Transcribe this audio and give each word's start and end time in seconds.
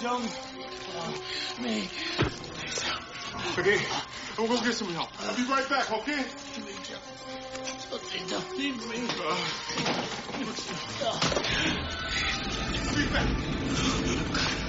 Jones. 0.00 0.30
Uh, 0.94 1.12
me. 1.62 1.90
Okay, 3.58 3.86
I'm 4.38 4.46
gonna 4.46 4.64
get 4.64 4.74
some 4.74 4.92
help. 4.92 5.08
I'll 5.18 5.34
be 5.36 5.44
right 5.44 5.68
back, 5.68 5.90
okay? 5.90 6.26
Please 6.54 8.30
don't 8.30 8.58
leave 8.58 8.76
me. 8.86 9.08
Uh, 9.18 9.48
I'll 12.78 12.94
be 12.94 13.06
back. 13.12 14.65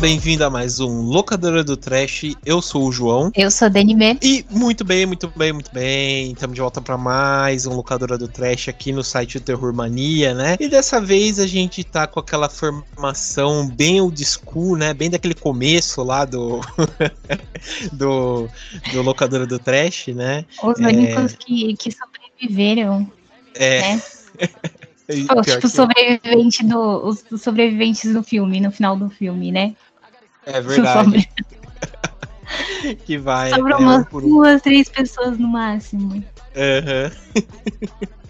Bem-vindo 0.00 0.42
a 0.44 0.48
mais 0.50 0.80
um 0.80 1.02
Locadora 1.02 1.62
do 1.62 1.76
Trash. 1.76 2.34
Eu 2.44 2.62
sou 2.62 2.88
o 2.88 2.92
João. 2.92 3.30
Eu 3.34 3.50
sou 3.50 3.68
Dani 3.68 3.94
B. 3.94 4.16
E 4.22 4.44
muito 4.50 4.82
bem, 4.82 5.04
muito 5.04 5.28
bem, 5.36 5.52
muito 5.52 5.70
bem. 5.72 6.32
Estamos 6.32 6.54
de 6.54 6.60
volta 6.60 6.80
para 6.80 6.96
mais 6.96 7.66
um 7.66 7.74
Locadora 7.74 8.16
do 8.16 8.26
Trash 8.26 8.68
aqui 8.70 8.92
no 8.92 9.04
site 9.04 9.38
do 9.38 9.44
Terror 9.44 9.74
Mania, 9.74 10.32
né? 10.32 10.56
E 10.58 10.68
dessa 10.68 11.00
vez 11.02 11.38
a 11.38 11.46
gente 11.46 11.84
tá 11.84 12.06
com 12.06 12.18
aquela 12.18 12.48
formação 12.48 13.68
bem 13.68 14.00
old 14.00 14.24
school, 14.24 14.76
né? 14.76 14.94
Bem 14.94 15.10
daquele 15.10 15.34
começo 15.34 16.02
lá 16.02 16.24
do 16.24 16.60
do, 17.92 18.48
do 18.92 19.02
Locadora 19.02 19.46
do 19.46 19.58
Trash, 19.58 20.08
né? 20.08 20.46
Os 20.62 20.80
É. 20.80 20.86
únicos 20.86 21.34
que, 21.34 21.76
que 21.76 21.90
sobreviveram, 21.92 23.10
É. 23.54 23.80
né? 23.96 24.02
Pô, 25.26 25.42
tipo, 25.42 25.62
que- 25.62 25.68
sobrevivente 25.68 26.64
do, 26.64 27.08
os 27.08 27.24
sobreviventes 27.42 28.12
do 28.12 28.22
filme, 28.22 28.60
no 28.60 28.70
final 28.70 28.96
do 28.96 29.10
filme, 29.10 29.50
né? 29.50 29.74
É 30.46 30.60
verdade 30.60 31.28
que 33.04 33.18
vai 33.18 33.50
sobrou 33.50 33.74
até 33.74 33.84
umas 33.84 34.06
um 34.12 34.20
duas, 34.20 34.62
três 34.62 34.88
pessoas 34.88 35.38
no 35.38 35.48
máximo. 35.48 36.24
Aham. 36.56 37.10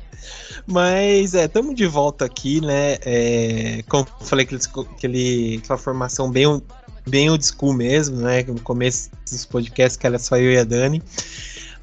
Mas 0.67 1.35
é, 1.35 1.47
estamos 1.47 1.75
de 1.75 1.87
volta 1.87 2.25
aqui, 2.25 2.61
né? 2.61 2.97
É, 3.05 3.83
como 3.89 4.07
eu 4.21 4.27
falei, 4.27 4.45
aquele, 4.45 4.61
aquele, 4.95 5.61
aquela 5.63 5.79
formação 5.79 6.31
bem, 6.31 6.63
bem 7.09 7.29
old 7.29 7.45
school 7.45 7.73
mesmo, 7.73 8.17
né? 8.19 8.45
No 8.45 8.61
começo 8.61 9.11
dos 9.29 9.45
podcasts, 9.45 9.97
que 9.97 10.07
era 10.07 10.19
só 10.19 10.37
eu 10.37 10.53
e 10.53 10.59
a 10.59 10.65
Dani. 10.65 11.03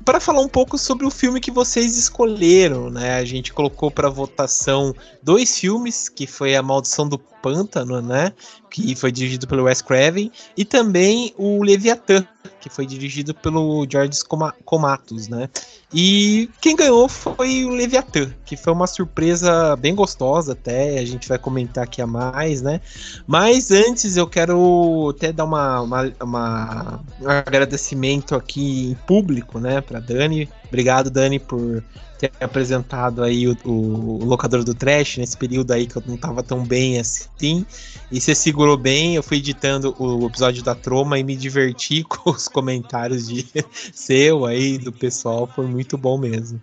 Para 0.06 0.22
falar 0.22 0.40
um 0.40 0.48
pouco 0.48 0.78
sobre 0.78 1.06
o 1.06 1.12
filme 1.12 1.42
que 1.42 1.52
vocês 1.52 1.98
escolheram, 1.98 2.90
né? 2.90 3.16
A 3.16 3.26
gente 3.26 3.52
colocou 3.52 3.92
para 3.92 4.10
votação 4.10 4.96
dois 5.22 5.60
filmes, 5.60 6.08
que 6.08 6.26
foi 6.26 6.56
A 6.56 6.64
Maldição 6.64 7.10
do 7.10 7.20
Pântano, 7.42 8.02
né? 8.02 8.34
Que 8.70 8.96
foi 8.96 9.12
dirigido 9.12 9.48
pelo 9.48 9.64
Wes 9.64 9.82
Craven, 9.82 10.32
e 10.56 10.66
também 10.66 11.34
o 11.38 11.64
Leviatã, 11.64 12.26
que 12.60 12.70
foi 12.70 12.86
dirigido 12.86 13.34
pelo 13.34 13.86
George 13.90 14.20
Coma- 14.28 14.54
Comatos, 14.66 15.28
né? 15.28 15.50
E 15.94 16.50
quem 16.60 16.76
ganhou 16.76 17.08
foi 17.08 17.64
o 17.64 17.70
Leviatã, 17.70 18.30
que 18.46 18.58
foi 18.58 18.74
uma 18.74 18.88
surpresa 18.88 19.76
bem 19.78 19.96
gostosa 19.96 20.52
até, 20.52 21.00
a 21.00 21.06
gente 21.06 21.28
vai 21.30 21.38
comentar 21.40 21.86
aqui 21.86 22.02
a 22.02 22.08
mais, 22.08 22.62
né? 22.62 22.82
Mas 23.26 23.72
antes 23.72 24.18
eu 24.18 24.28
quero 24.28 25.14
até 25.16 25.32
dar 25.32 25.46
uma, 25.46 25.82
uma, 25.82 26.14
uma- 26.22 27.00
um 27.22 27.30
agradecimento 27.30 28.36
aqui 28.36 28.92
em 28.92 28.96
público, 29.08 29.60
né, 29.60 29.80
pra 29.80 30.00
Dani. 30.02 30.50
Obrigado, 30.68 31.10
Dani, 31.10 31.40
por 31.40 31.84
ter 32.18 32.32
apresentado 32.42 33.24
aí 33.24 33.48
o, 33.48 33.56
o, 33.64 34.22
o 34.22 34.26
locador 34.26 34.64
do 34.64 34.74
trash 34.74 35.18
nesse 35.18 35.38
período 35.38 35.72
aí 35.72 35.86
que 35.86 35.96
eu 35.96 36.04
não 36.06 36.18
tava 36.18 36.44
tão 36.44 36.64
bem 36.64 37.00
assim. 37.00 37.66
E 38.12 38.20
você 38.20 38.34
segurou 38.34 38.78
bem, 38.78 39.16
eu 39.16 39.24
fui 39.24 39.38
editando 39.38 39.96
o 40.00 40.26
episódio 40.26 40.64
da 40.64 40.74
Troma 40.76 41.20
e 41.20 41.24
me 41.24 41.36
diverti 41.36 42.04
com 42.10 42.32
os 42.32 42.48
comentários 42.48 43.28
de 43.28 43.46
seu 43.94 44.46
aí, 44.46 44.78
do 44.78 44.92
pessoal, 44.92 45.48
foi 45.48 45.68
muito 45.68 45.98
bom 45.98 46.18
mesmo. 46.18 46.62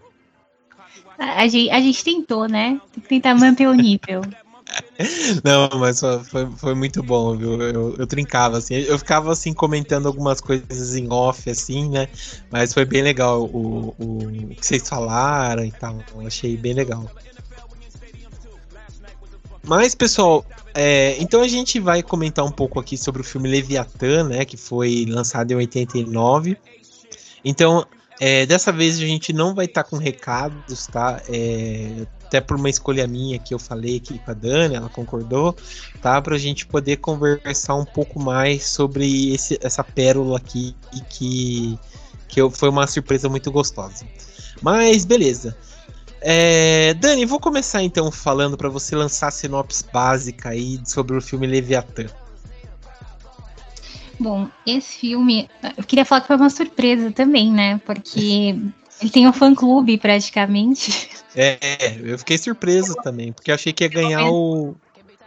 A, 1.19 1.42
a 1.42 1.48
gente, 1.48 1.71
a 1.71 1.81
gente 1.81 2.03
tentou, 2.04 2.48
né? 2.48 2.81
Tem 2.92 3.03
que 3.03 3.09
tentar 3.09 3.34
manter 3.34 3.69
o 3.69 3.75
nível. 3.75 4.22
Não, 5.45 5.79
mas 5.79 6.01
foi, 6.01 6.51
foi, 6.57 6.75
muito 6.75 7.03
bom, 7.03 7.37
viu? 7.37 7.61
Eu, 7.61 7.97
eu 7.97 8.07
trincava, 8.07 8.59
assim, 8.59 8.75
eu 8.75 8.99
ficava 8.99 9.33
assim 9.33 9.53
comentando 9.53 10.07
algumas 10.07 10.41
coisas 10.41 10.97
em 10.97 11.11
off, 11.13 11.51
assim, 11.51 11.89
né? 11.91 12.09
Mas 12.51 12.73
foi 12.73 12.85
bem 12.85 13.03
legal 13.03 13.43
o, 13.43 13.95
o, 13.99 14.19
o 14.19 14.55
que 14.55 14.67
vocês 14.67 14.89
falaram 14.89 15.65
e 15.65 15.73
tal. 15.73 15.99
Eu 16.15 16.27
achei 16.27 16.57
bem 16.57 16.73
legal. 16.73 17.11
Mas, 19.63 19.95
pessoal, 19.95 20.45
é, 20.75 21.17
então 21.21 21.41
a 21.41 21.49
gente 21.49 21.81
vai 21.81 22.03
comentar 22.03 22.45
um 22.45 22.51
pouco 22.51 22.79
aqui 22.81 22.97
sobre 22.97 23.21
o 23.23 23.25
filme 23.25 23.49
Leviatã, 23.49 24.25
né? 24.25 24.45
Que 24.45 24.57
foi 24.57 25.07
lançado 25.09 25.53
em 25.53 25.57
89. 25.57 26.57
Então, 27.45 27.87
é, 28.21 28.47
dessa 28.47 28.71
vez 28.71 28.97
a 28.97 29.01
gente 29.01 29.33
não 29.33 29.55
vai 29.55 29.67
estar 29.67 29.85
com 29.85 29.97
recados, 29.97 30.87
tá? 30.87 31.21
É, 31.29 32.07
até 32.34 32.41
por 32.41 32.56
uma 32.56 32.69
escolha 32.69 33.06
minha 33.06 33.39
que 33.39 33.55
eu 33.55 33.59
falei 33.61 33.99
aqui 33.99 34.19
com 34.19 34.31
a 34.31 34.34
Dani, 34.34 34.75
ela 34.75 34.89
concordou, 34.89 35.56
tá? 36.03 36.21
Pra 36.21 36.37
gente 36.37 36.67
poder 36.67 36.97
conversar 36.97 37.77
um 37.77 37.84
pouco 37.84 38.19
mais 38.19 38.67
sobre 38.67 39.33
esse, 39.33 39.56
essa 39.62 39.84
pérola 39.84 40.37
aqui 40.37 40.75
e 40.93 41.00
que, 41.03 41.78
que 42.28 42.41
eu- 42.41 42.50
foi 42.50 42.69
uma 42.69 42.89
surpresa 42.89 43.28
muito 43.28 43.53
gostosa. 43.53 44.05
Mas 44.61 45.05
beleza. 45.05 45.56
É, 46.21 46.95
Dani, 46.95 47.25
vou 47.25 47.39
começar 47.39 47.83
então 47.84 48.11
falando 48.11 48.56
pra 48.56 48.69
você 48.69 48.97
lançar 48.97 49.28
a 49.28 49.31
sinopse 49.31 49.84
básica 49.93 50.49
aí 50.49 50.81
sobre 50.84 51.16
o 51.16 51.21
filme 51.21 51.47
Leviatã. 51.47 52.06
Bom, 54.19 54.49
esse 54.66 54.97
filme, 54.97 55.49
eu 55.77 55.84
queria 55.84 56.05
falar 56.05 56.22
que 56.22 56.28
foi 56.28 56.37
uma 56.37 56.51
surpresa 56.51 57.12
também, 57.12 57.53
né? 57.53 57.81
Porque 57.84 58.56
ele 59.04 59.10
tem 59.12 59.28
um 59.28 59.32
fã-clube 59.32 59.98
praticamente. 59.98 61.10
É, 61.37 61.59
eu 62.00 62.19
fiquei 62.19 62.38
surpreso 62.38 62.94
também, 63.03 63.32
porque 63.32 63.50
eu 63.50 63.54
achei 63.54 63.72
que 63.72 63.84
ia 63.84 63.88
ganhar 63.91 64.25
o. 64.31 64.75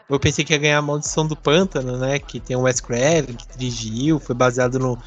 Eu 0.09 0.17
pensei 0.19 0.45
que 0.45 0.53
ia 0.53 0.57
ganhar 0.57 0.77
a 0.77 0.81
Maldição 0.81 1.27
do 1.27 1.35
Pântano, 1.35 1.97
né? 1.97 2.17
Que 2.17 2.39
tem 2.39 2.55
o 2.55 2.61
Wes 2.61 2.79
Craven, 2.79 3.35
que 3.35 3.45
dirigiu, 3.57 4.17
foi 4.19 4.33
baseado 4.33 4.79
no, 4.79 4.97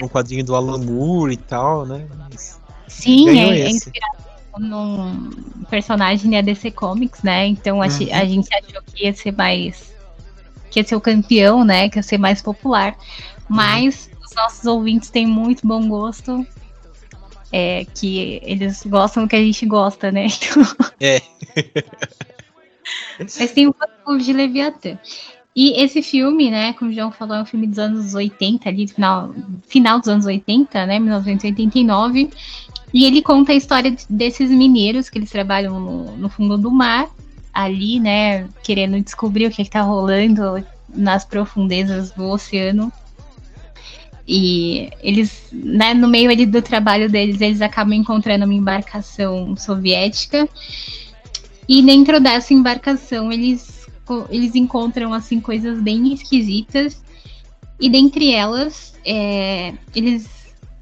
no 0.00 0.08
quadrinho 0.10 0.44
do 0.44 0.56
Alan 0.56 0.78
Moore 0.78 1.34
e 1.34 1.36
tal, 1.36 1.86
né? 1.86 2.04
Mas 2.28 2.60
Sim, 2.88 3.28
é, 3.38 3.60
é 3.60 3.70
inspirado 3.70 4.18
num 4.58 5.30
personagem 5.70 6.28
da 6.32 6.40
DC 6.40 6.72
Comics, 6.72 7.22
né? 7.22 7.46
Então 7.46 7.80
a, 7.80 7.84
Uhum. 7.86 7.90
chi- 7.92 8.10
a 8.10 8.24
gente 8.24 8.48
achou 8.52 8.82
que 8.82 9.04
ia 9.04 9.14
ser 9.14 9.30
mais. 9.32 9.92
que 10.70 10.80
ia 10.80 10.84
ser 10.84 10.96
o 10.96 11.00
campeão, 11.00 11.64
né? 11.64 11.88
Que 11.88 12.00
ia 12.00 12.02
ser 12.02 12.18
mais 12.18 12.42
popular. 12.42 12.96
Mas 13.48 14.10
os 14.28 14.34
nossos 14.34 14.64
ouvintes 14.64 15.08
têm 15.08 15.24
muito 15.26 15.64
bom 15.66 15.88
gosto. 15.88 16.44
É, 17.50 17.86
que 17.86 18.40
eles 18.42 18.84
gostam 18.84 19.24
do 19.24 19.28
que 19.28 19.36
a 19.36 19.42
gente 19.42 19.64
gosta, 19.66 20.10
né? 20.10 20.26
Então, 20.40 20.76
É. 21.00 21.22
Mas 23.18 23.52
tem 23.52 23.66
o 23.66 23.72
fã-clube 23.72 24.22
de 24.22 24.32
Leviatã. 24.32 24.98
E 25.54 25.82
esse 25.82 26.02
filme, 26.02 26.50
né, 26.50 26.72
como 26.74 26.90
o 26.90 26.94
João 26.94 27.10
falou, 27.10 27.36
é 27.36 27.42
um 27.42 27.44
filme 27.44 27.66
dos 27.66 27.80
anos 27.80 28.14
80, 28.14 28.68
ali, 28.68 28.86
final, 28.86 29.34
final 29.66 29.98
dos 29.98 30.08
anos 30.08 30.24
80, 30.24 30.86
né, 30.86 31.00
1989. 31.00 32.30
E 32.94 33.04
ele 33.04 33.20
conta 33.20 33.50
a 33.50 33.56
história 33.56 33.94
desses 34.08 34.50
mineiros 34.50 35.10
que 35.10 35.18
eles 35.18 35.30
trabalham 35.30 35.80
no, 35.80 36.16
no 36.16 36.28
fundo 36.28 36.56
do 36.56 36.70
mar, 36.70 37.08
ali, 37.52 37.98
né, 37.98 38.48
querendo 38.62 39.00
descobrir 39.00 39.46
o 39.46 39.50
que 39.50 39.62
está 39.62 39.82
rolando 39.82 40.64
nas 40.88 41.24
profundezas 41.24 42.12
do 42.12 42.28
oceano. 42.28 42.92
E 44.30 44.90
eles, 45.00 45.48
né, 45.50 45.94
no 45.94 46.06
meio 46.06 46.30
ali 46.30 46.44
do 46.44 46.60
trabalho 46.60 47.08
deles, 47.08 47.40
eles 47.40 47.62
acabam 47.62 47.94
encontrando 47.94 48.44
uma 48.44 48.52
embarcação 48.52 49.56
soviética. 49.56 50.46
E 51.66 51.80
dentro 51.82 52.20
dessa 52.20 52.52
embarcação, 52.52 53.32
eles, 53.32 53.86
eles 54.28 54.54
encontram, 54.54 55.14
assim, 55.14 55.40
coisas 55.40 55.80
bem 55.80 56.12
esquisitas. 56.12 57.02
E 57.80 57.88
dentre 57.88 58.34
elas, 58.34 58.94
é, 59.02 59.72
eles 59.96 60.28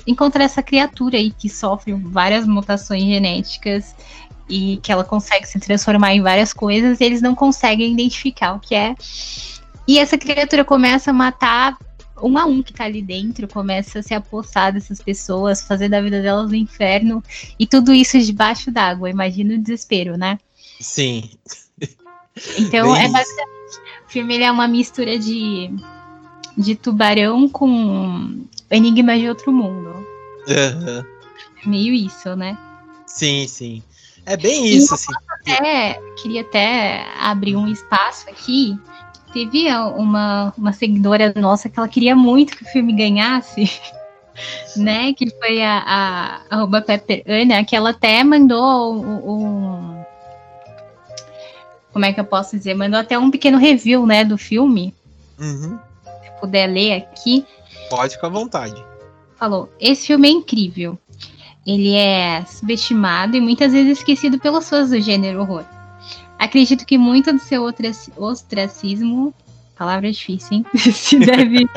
encontram 0.05 0.45
essa 0.45 0.63
criatura 0.63 1.17
aí 1.17 1.31
que 1.31 1.49
sofre 1.49 1.93
várias 1.93 2.49
mutações 2.49 3.05
genéticas 3.05 3.95
e 4.49 4.79
que 4.83 4.91
ela 4.91 5.05
consegue 5.05 5.47
se 5.47 5.61
transformar 5.61 6.15
em 6.15 6.23
várias 6.23 6.53
coisas 6.53 7.01
e 7.01 7.05
eles 7.05 7.23
não 7.23 7.35
conseguem 7.35 7.93
identificar 7.93 8.55
o 8.55 8.61
que 8.61 8.75
é. 8.75 8.95
E 9.87 10.01
essa 10.01 10.19
criatura 10.19 10.65
começa 10.65 11.11
a 11.11 11.15
matar 11.15 11.77
um 12.23 12.39
a 12.39 12.45
um 12.45 12.63
que 12.63 12.73
tá 12.73 12.85
ali 12.85 13.03
dentro, 13.03 13.49
começa 13.49 13.99
a 13.99 14.03
se 14.03 14.15
apossar 14.15 14.73
dessas 14.73 15.01
pessoas, 15.01 15.63
fazer 15.63 15.89
da 15.89 16.01
vida 16.01 16.23
delas 16.23 16.51
um 16.51 16.55
inferno, 16.55 17.23
e 17.59 17.67
tudo 17.67 17.93
isso 17.93 18.19
debaixo 18.19 18.71
d'água. 18.71 19.11
Imagina 19.11 19.55
o 19.55 19.59
desespero, 19.59 20.17
né? 20.17 20.39
Sim. 20.81 21.31
Então, 22.59 22.93
Bem 22.93 23.05
é 23.05 23.09
basicamente. 23.09 23.57
O 24.07 24.09
filme 24.09 24.35
ele 24.35 24.45
é 24.45 24.51
uma 24.51 24.69
mistura 24.69 25.19
de, 25.19 25.71
de 26.57 26.75
tubarão 26.75 27.49
com 27.49 28.45
Enigma 28.71 29.19
de 29.19 29.29
Outro 29.29 29.53
Mundo. 29.53 30.07
Aham. 30.49 31.05
Meio 31.65 31.95
isso, 31.95 32.37
né? 32.37 32.57
Sim, 33.07 33.47
sim. 33.49 33.83
É 34.25 34.37
bem 34.37 34.67
isso, 34.67 34.93
assim. 34.95 35.13
até, 35.29 36.01
queria 36.17 36.41
até 36.41 37.07
abrir 37.21 37.57
um 37.57 37.69
espaço 37.69 38.29
aqui. 38.29 38.79
Teve 39.37 39.69
uma, 39.99 40.55
uma 40.57 40.73
seguidora 40.73 41.31
nossa 41.37 41.69
que 41.69 41.79
ela 41.79 41.87
queria 41.87 42.17
muito 42.17 42.57
que 42.57 42.63
o 42.65 42.67
filme 42.69 42.91
ganhasse, 42.95 43.71
né? 44.79 45.13
Que 45.13 45.29
foi 45.39 45.63
a, 45.63 45.83
a 45.87 46.41
arroba 46.57 46.81
Pepper 46.81 47.23
Ana, 47.29 47.63
que 47.63 47.77
ela 47.77 47.91
até 47.91 48.25
mandou 48.25 48.95
um, 48.95 49.31
um- 49.31 50.05
Como 51.93 52.07
é 52.07 52.15
que 52.15 52.21
eu 52.21 52.25
posso 52.25 52.57
dizer? 52.57 52.73
Mandou 52.73 52.99
até 52.99 53.19
um 53.19 53.31
pequeno 53.31 53.59
review, 53.59 54.07
né, 54.07 54.25
do 54.25 54.39
filme. 54.39 54.95
Uhum. 55.39 55.79
Se 56.25 56.31
puder 56.41 56.67
ler 56.67 56.93
aqui. 56.95 57.45
Pode 57.91 58.15
ficar 58.15 58.29
à 58.29 58.31
vontade. 58.31 58.83
falou: 59.39 59.71
esse 59.79 60.07
filme 60.07 60.29
é 60.29 60.33
incrível. 60.33 60.99
Ele 61.67 61.95
é 61.95 62.43
subestimado 62.47 63.37
e 63.37 63.41
muitas 63.43 63.73
vezes 63.73 63.99
esquecido 63.99 64.39
pelos 64.39 64.67
fãs 64.67 64.89
do 64.89 64.99
gênero 64.99 65.43
horror. 65.43 65.65
Acredito 66.39 66.85
que 66.85 66.99
muito 66.99 67.33
do 67.33 67.39
seu 67.39 67.63
ostraci- 67.63 68.13
ostracismo, 68.17 69.35
palavra 69.77 70.11
difícil, 70.11 70.59
hein? 70.59 70.67
se 70.93 71.19
deve 71.19 71.69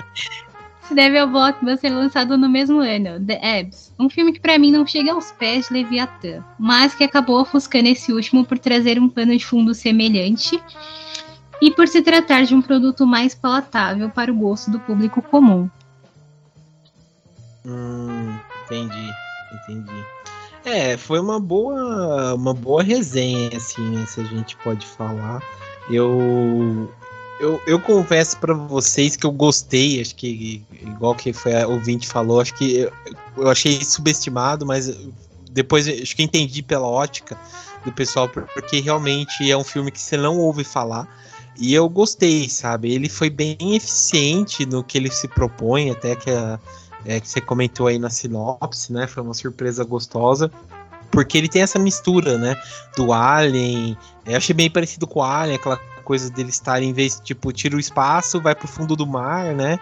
se 0.90 0.96
deve 0.96 1.20
ao 1.20 1.28
blockbuster 1.28 1.94
lançado 1.94 2.36
no 2.36 2.50
mesmo 2.50 2.80
ano, 2.80 3.24
The 3.24 3.60
Abs, 3.60 3.94
um 4.00 4.10
filme 4.10 4.34
que 4.34 4.40
pra 4.40 4.58
mim 4.58 4.72
não 4.72 4.88
chega 4.88 5.14
aos 5.14 5.32
pés 5.32 5.68
de 5.68 5.76
Leviathan, 5.76 6.44
mas 6.58 6.96
que 6.96 7.04
acabou 7.04 7.40
ofuscando 7.42 7.88
esse 7.88 8.12
último 8.12 8.44
por 8.44 8.58
trazer 8.58 9.00
um 9.00 9.08
pano 9.08 9.38
de 9.38 9.46
fundo 9.46 9.76
semelhante 9.76 10.60
e 11.62 11.70
por 11.70 11.88
se 11.88 12.02
tratar 12.02 12.44
de 12.44 12.56
um 12.56 12.62
produto 12.62 13.06
mais 13.06 13.36
palatável 13.36 14.10
para 14.10 14.32
o 14.32 14.36
gosto 14.36 14.72
do 14.72 14.80
público 14.80 15.22
comum. 15.22 15.70
Hum, 17.64 18.36
entendi, 18.66 19.14
entendi. 19.54 20.19
É, 20.64 20.98
foi 20.98 21.20
uma 21.20 21.40
boa, 21.40 22.34
uma 22.36 22.54
boa 22.54 22.84
resenha, 22.84 23.56
assim, 23.58 23.90
né, 24.00 24.06
se 24.06 24.20
a 24.20 24.24
gente 24.24 24.58
pode 24.58 24.86
falar. 24.88 25.44
Eu, 25.88 26.94
eu, 27.38 27.64
eu 27.66 27.80
confesso 27.82 28.38
pra 28.38 28.54
vocês 28.54 29.16
que 29.16 29.26
eu 29.26 29.32
gostei, 29.32 30.02
acho 30.02 30.16
que, 30.16 30.68
igual 30.72 31.16
que 31.16 31.32
foi 31.34 31.54
a 31.62 31.68
ouvinte 31.68 32.08
falou, 32.08 32.42
acho 32.42 32.54
que 32.54 32.76
eu, 32.76 32.92
eu 33.38 33.50
achei 33.50 33.84
subestimado, 33.86 34.66
mas 34.66 34.88
depois 35.50 35.88
acho 35.88 36.16
que 36.16 36.24
entendi 36.24 36.62
pela 36.62 36.88
ótica 36.88 37.40
do 37.84 37.92
pessoal, 37.94 38.28
por- 38.30 38.48
porque 38.50 38.80
realmente 38.82 39.50
é 39.50 39.58
um 39.58 39.64
filme 39.64 39.92
que 39.92 40.02
você 40.02 40.18
não 40.18 40.38
ouve 40.38 40.64
falar. 40.66 41.08
E 41.56 41.74
eu 41.74 41.90
gostei, 41.90 42.48
sabe? 42.50 42.92
Ele 42.94 43.10
foi 43.10 43.30
bem 43.30 43.58
eficiente 43.76 44.66
no 44.66 44.84
que 44.84 44.98
ele 44.98 45.10
se 45.12 45.28
propõe, 45.28 45.90
até 45.90 46.16
que 46.16 46.30
a, 46.30 46.60
é, 47.06 47.20
que 47.20 47.28
você 47.28 47.40
comentou 47.42 47.88
aí 47.88 47.98
na 47.98 48.10
sinopse, 48.10 48.92
né? 48.92 49.08
Foi 49.08 49.24
uma 49.24 49.34
surpresa 49.34 49.84
gostosa. 49.84 50.52
Porque 51.12 51.38
ele 51.38 51.48
tem 51.48 51.62
essa 51.62 51.80
mistura, 51.80 52.38
né? 52.38 52.56
Do 52.96 53.12
Alien. 53.12 53.98
Eu 54.26 54.38
achei 54.38 54.54
bem 54.54 54.70
parecido 54.70 55.08
com 55.08 55.20
o 55.20 55.24
Alien, 55.24 55.56
aquela 55.56 55.78
coisa 56.04 56.30
dele 56.30 56.50
estar, 56.50 56.82
em 56.82 56.94
vez, 56.94 57.20
tipo, 57.24 57.52
tira 57.52 57.76
o 57.76 57.80
espaço, 57.80 58.42
vai 58.42 58.54
pro 58.56 58.68
fundo 58.68 58.96
do 58.96 59.08
mar, 59.08 59.54
né? 59.56 59.80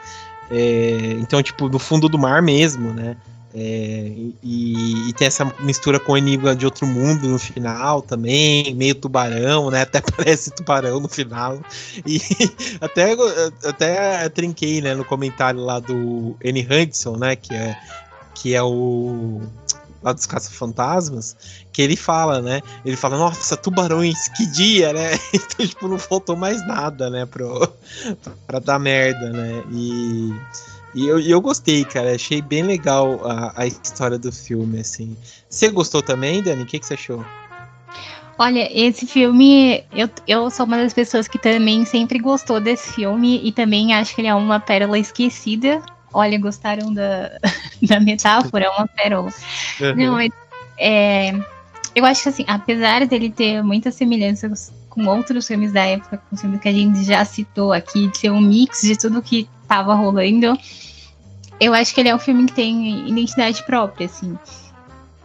É, 0.49 1.17
então, 1.19 1.41
tipo, 1.43 1.67
no 1.67 1.79
fundo 1.79 2.07
do 2.07 2.17
mar 2.17 2.41
mesmo, 2.41 2.93
né? 2.93 3.17
É, 3.59 4.11
e, 4.43 5.09
e 5.09 5.13
tem 5.13 5.25
essa 5.25 5.43
mistura 5.61 5.99
com 5.99 6.15
Enigma 6.15 6.55
de 6.55 6.63
Outro 6.63 6.85
Mundo 6.85 7.27
no 7.27 7.39
final 7.39 8.03
também, 8.03 8.75
meio 8.75 8.93
tubarão, 8.93 9.71
né? 9.71 9.81
Até 9.81 9.99
parece 10.15 10.51
tubarão 10.51 10.99
no 10.99 11.07
final. 11.07 11.59
E 12.05 12.21
até, 12.79 13.15
até 13.67 14.29
trinquei, 14.29 14.79
né, 14.79 14.93
no 14.93 15.03
comentário 15.03 15.59
lá 15.59 15.79
do 15.79 16.37
N. 16.43 16.67
Hudson, 16.69 17.17
né? 17.17 17.35
Que 17.35 17.55
é, 17.55 17.75
que 18.35 18.53
é 18.53 18.61
o. 18.61 19.41
Lá 20.03 20.13
dos 20.13 20.27
Caça-Fantasmas, 20.27 21.35
que 21.73 21.81
ele 21.81 21.95
fala, 21.95 22.39
né? 22.39 22.61
Ele 22.85 22.95
fala, 22.95 23.17
nossa, 23.17 23.57
tubarões, 23.57 24.27
que 24.37 24.45
dia, 24.45 24.93
né? 24.93 25.13
Então, 25.33 25.65
tipo, 25.65 25.87
não 25.87 25.97
faltou 25.97 26.35
mais 26.35 26.65
nada, 26.67 27.09
né? 27.09 27.25
Pro, 27.25 27.67
pra 28.45 28.59
dar 28.59 28.77
merda, 28.77 29.31
né? 29.31 29.63
E. 29.71 30.31
E 30.97 31.07
eu, 31.07 31.19
eu 31.19 31.39
gostei, 31.39 31.85
cara. 31.85 32.15
Achei 32.15 32.41
bem 32.41 32.63
legal 32.63 33.21
a, 33.23 33.53
a 33.55 33.67
história 33.67 34.17
do 34.17 34.31
filme, 34.31 34.79
assim. 34.79 35.15
Você 35.47 35.69
gostou 35.69 36.01
também, 36.01 36.41
Dani? 36.41 36.63
O 36.63 36.65
que, 36.65 36.79
que 36.79 36.87
você 36.87 36.95
achou? 36.95 37.23
Olha, 38.35 38.67
esse 38.73 39.05
filme, 39.05 39.83
eu, 39.91 40.09
eu 40.27 40.49
sou 40.49 40.65
uma 40.65 40.77
das 40.77 40.95
pessoas 40.95 41.27
que 41.27 41.37
também 41.37 41.85
sempre 41.85 42.17
gostou 42.17 42.59
desse 42.59 42.93
filme 42.93 43.39
e 43.43 43.51
também 43.51 43.93
acho 43.93 44.15
que 44.15 44.21
ele 44.21 44.27
é 44.27 44.33
uma 44.33 44.59
pérola 44.59 44.97
esquecida. 44.97 45.83
Olha, 46.11 46.39
gostaram 46.39 46.91
da, 46.91 47.29
da 47.87 47.99
metáfora? 47.99 48.65
É 48.65 48.69
uma 48.69 48.87
pérola. 48.87 49.31
Não, 49.95 50.13
mas, 50.13 50.31
é, 50.79 51.31
eu 51.93 52.05
acho 52.05 52.23
que 52.23 52.29
assim, 52.29 52.45
apesar 52.47 53.05
dele 53.05 53.29
ter 53.29 53.61
muitas 53.61 53.93
semelhanças 53.93 54.73
com 54.89 55.05
outros 55.05 55.45
filmes 55.45 55.71
da 55.71 55.85
época, 55.85 56.19
com 56.27 56.35
filmes 56.35 56.59
que 56.59 56.67
a 56.67 56.73
gente 56.73 57.03
já 57.03 57.23
citou 57.23 57.71
aqui, 57.71 58.07
de 58.07 58.17
ser 58.17 58.31
um 58.31 58.41
mix 58.41 58.81
de 58.81 58.97
tudo 58.97 59.21
que 59.21 59.47
tava 59.67 59.93
rolando, 59.93 60.57
eu 61.59 61.73
acho 61.73 61.93
que 61.93 61.99
ele 61.99 62.09
é 62.09 62.15
um 62.15 62.19
filme 62.19 62.45
que 62.45 62.53
tem 62.53 63.09
identidade 63.09 63.63
própria, 63.63 64.05
assim. 64.05 64.37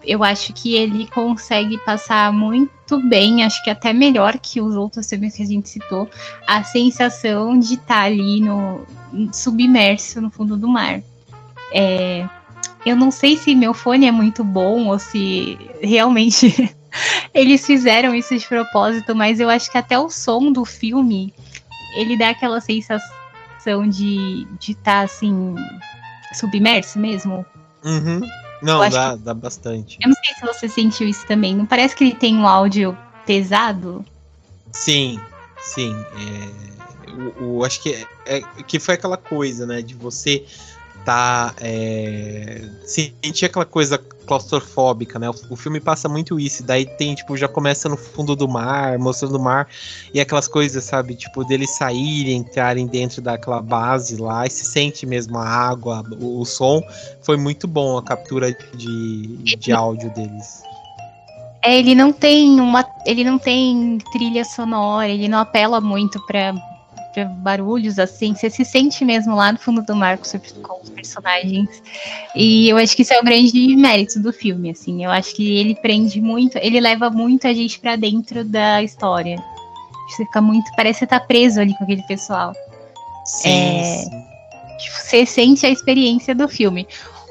Eu 0.05 0.25
acho 0.25 0.53
que 0.53 0.75
ele 0.75 1.07
consegue 1.07 1.79
passar 1.79 2.33
muito 2.33 2.99
bem, 3.09 3.45
acho 3.45 3.63
que 3.63 3.71
até 3.71 3.93
melhor 3.93 4.39
que 4.39 4.61
os 4.61 4.75
outros 4.75 5.09
filmes 5.09 5.37
que 5.37 5.43
a 5.43 5.47
gente 5.47 5.69
citou, 5.69 6.11
a 6.47 6.65
sensação 6.65 7.57
de 7.59 7.75
estar 7.75 8.03
ali 8.03 8.41
no 8.41 8.85
submerso 9.33 10.21
no 10.21 10.31
fundo 10.31 10.57
do 10.57 10.67
mar. 10.67 11.01
É, 11.73 12.27
eu 12.85 12.97
não 12.97 13.11
sei 13.11 13.37
se 13.37 13.55
meu 13.55 13.73
fone 13.73 14.07
é 14.07 14.13
muito 14.13 14.43
bom 14.43 14.89
ou 14.89 14.99
se 14.99 15.57
realmente 15.81 16.75
eles 17.33 17.65
fizeram 17.65 18.15
isso 18.15 18.37
de 18.37 18.47
propósito, 18.47 19.15
mas 19.15 19.39
eu 19.39 19.49
acho 19.49 19.71
que 19.71 19.79
até 19.79 19.99
o 19.99 20.11
som 20.11 20.51
do 20.51 20.65
filme 20.65 21.33
ele 21.95 22.17
dá 22.17 22.31
aquela 22.31 22.61
sensação 22.61 23.22
de 23.89 24.43
estar 24.43 24.59
de 24.59 24.75
tá, 24.75 25.01
assim 25.01 25.55
submerso 26.35 26.99
mesmo. 26.99 27.45
Uhum. 27.85 28.21
Não, 28.63 28.89
dá, 28.89 29.17
dá 29.17 29.35
bastante. 29.35 29.99
Eu 30.03 30.09
não 30.09 30.17
sei 30.25 30.35
se 30.35 30.41
você 30.47 30.69
sentiu 30.69 31.09
isso 31.09 31.27
também. 31.27 31.55
Não 31.55 31.67
parece 31.67 31.97
que 31.97 32.05
ele 32.05 32.15
tem 32.15 32.37
um 32.37 32.47
áudio 32.47 32.97
pesado? 33.27 34.05
Sim, 34.73 35.21
sim. 35.61 35.95
É, 36.17 37.11
o, 37.41 37.59
o- 37.59 37.65
acho 37.65 37.83
que, 37.83 37.91
é, 37.93 38.07
é- 38.39 38.41
que 38.67 38.79
foi 38.79 38.95
aquela 38.95 39.17
coisa, 39.17 39.67
né? 39.67 39.83
De 39.83 39.95
você 39.95 40.45
tá. 41.05 41.55
É, 41.61 42.63
sentir 42.85 43.47
aquela 43.47 43.65
coisa 43.65 43.99
claustrofóbica, 44.27 45.19
né? 45.19 45.29
O, 45.29 45.35
o 45.51 45.57
filme 45.57 45.81
passa 45.81 46.09
muito 46.09 46.39
isso. 46.39 46.63
Daí 46.63 46.87
tem, 46.87 47.15
tipo, 47.15 47.37
já 47.37 47.49
começa 47.49 47.89
no 47.89 47.97
fundo 47.97 48.35
do 48.35 48.49
mar, 48.49 48.99
mostrando 48.99 49.37
o 49.37 49.41
mar, 49.41 49.69
e 50.15 50.21
aquelas 50.21 50.49
coisas, 50.49 50.85
sabe? 50.85 51.15
Tipo, 51.15 51.45
deles 51.45 51.71
saírem, 51.71 52.37
entrarem 52.37 52.87
dentro 52.87 53.21
daquela 53.21 53.61
base 53.61 54.17
lá, 54.17 54.47
e 54.47 54.51
se 54.51 54.65
sente 54.65 55.07
mesmo 55.07 55.39
a 55.39 55.47
água, 55.47 56.05
o, 56.21 56.41
o 56.41 56.45
som. 56.45 56.81
Foi 57.23 57.37
muito 57.37 57.67
bom 57.67 57.99
a 57.99 58.03
captura 58.03 58.53
de, 58.75 59.37
de 59.57 59.73
áudio 59.73 60.11
deles. 60.11 60.63
É, 61.65 61.79
ele 61.79 61.95
não 61.95 62.13
tem 62.13 62.61
uma, 62.61 62.85
ele 63.07 63.23
não 63.23 63.39
tem 63.39 63.99
trilha 64.13 64.45
sonora, 64.45 65.09
ele 65.09 65.29
não 65.29 65.39
apela 65.39 65.81
muito 65.81 66.21
pra, 66.27 66.53
barulhos 67.41 67.99
assim. 67.99 68.35
Você 68.35 68.49
se 68.51 68.65
sente 68.65 69.05
mesmo 69.05 69.35
lá 69.35 69.53
no 69.53 69.59
fundo 69.59 69.83
do 69.83 69.95
mar 69.97 70.19
com, 70.19 70.25
os- 70.25 70.91
personagens. 70.91 71.69
E 72.35 72.69
eu 72.69 72.77
acho 72.77 72.95
que 72.97 73.03
isso 73.03 73.13
é 73.13 73.21
o 73.21 73.25
grande 73.25 73.75
mérito 73.77 74.21
do 74.21 74.33
filme, 74.33 74.71
assim. 74.71 75.05
Eu 75.05 75.11
acho 75.11 75.35
que 75.35 75.57
ele 75.59 75.75
prende 75.75 76.21
muito, 76.21 76.57
ele 76.59 76.81
leva 76.81 77.11
muito 77.11 77.47
a 77.47 77.53
gente 77.53 77.79
pra 77.81 77.97
dentro 77.97 78.45
da 78.45 78.83
história. 78.83 79.37
Você 80.09 80.25
fica 80.25 80.41
muito, 80.41 80.71
parece 80.77 81.05
estar 81.05 81.21
preso 81.21 81.61
ali 81.61 81.75
com 81.77 81.85
aquele 81.85 82.03
pessoal. 82.03 82.53
Sim, 83.25 83.49
É, 83.51 83.83
sim. 83.85 84.11
Você 85.01 85.27
sente 85.27 85.65
a 85.67 85.71
experiência 85.71 86.35
do 86.35 86.49
filme. 86.49 86.87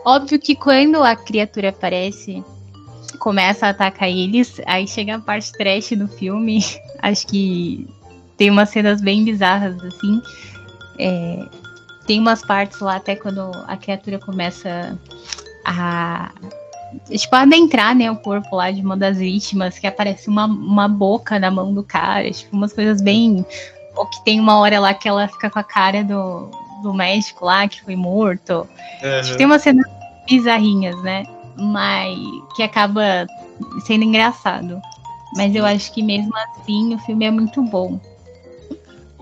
Óbvio 0.05 0.39
que 0.39 0.55
quando 0.55 1.03
a 1.03 1.15
criatura 1.15 1.69
aparece, 1.69 2.43
começa 3.19 3.67
a 3.67 3.69
atacar 3.69 4.09
eles, 4.09 4.59
aí 4.65 4.87
chega 4.87 5.15
a 5.15 5.19
parte 5.19 5.51
trash 5.51 5.91
do 5.91 6.07
filme. 6.07 6.63
Acho 7.01 7.27
que 7.27 7.87
tem 8.41 8.49
umas 8.49 8.69
cenas 8.69 8.99
bem 9.01 9.23
bizarras, 9.23 9.75
assim. 9.83 10.19
É, 10.97 11.45
tem 12.07 12.19
umas 12.19 12.43
partes 12.43 12.79
lá 12.79 12.95
até 12.95 13.15
quando 13.15 13.51
a 13.67 13.77
criatura 13.77 14.17
começa 14.17 14.97
a. 15.63 16.31
Tipo, 17.07 17.35
adentrar, 17.35 17.95
né, 17.95 18.09
o 18.09 18.15
corpo 18.15 18.55
lá 18.55 18.71
de 18.71 18.81
uma 18.81 18.97
das 18.97 19.19
vítimas, 19.19 19.77
que 19.77 19.85
aparece 19.85 20.27
uma, 20.27 20.45
uma 20.45 20.87
boca 20.87 21.37
na 21.37 21.51
mão 21.51 21.71
do 21.71 21.83
cara, 21.83 22.31
tipo, 22.31 22.55
umas 22.57 22.73
coisas 22.73 22.99
bem. 22.99 23.45
Ou 23.95 24.07
que 24.07 24.25
tem 24.25 24.39
uma 24.39 24.57
hora 24.57 24.79
lá 24.79 24.91
que 24.91 25.07
ela 25.07 25.27
fica 25.27 25.47
com 25.47 25.59
a 25.59 25.63
cara 25.63 26.03
do, 26.03 26.49
do 26.81 26.95
médico 26.95 27.45
lá 27.45 27.67
que 27.67 27.83
foi 27.83 27.95
morto. 27.95 28.67
Tipo, 29.21 29.37
tem 29.37 29.45
umas 29.45 29.61
cenas 29.61 29.85
bizarrinhas, 30.27 30.99
né? 31.03 31.25
Mas 31.59 32.17
que 32.55 32.63
acaba 32.63 33.27
sendo 33.85 34.03
engraçado. 34.03 34.81
Mas 35.35 35.53
eu 35.53 35.63
acho 35.63 35.93
que 35.93 36.01
mesmo 36.01 36.35
assim 36.35 36.95
o 36.95 36.97
filme 36.97 37.25
é 37.25 37.29
muito 37.29 37.61
bom. 37.61 37.99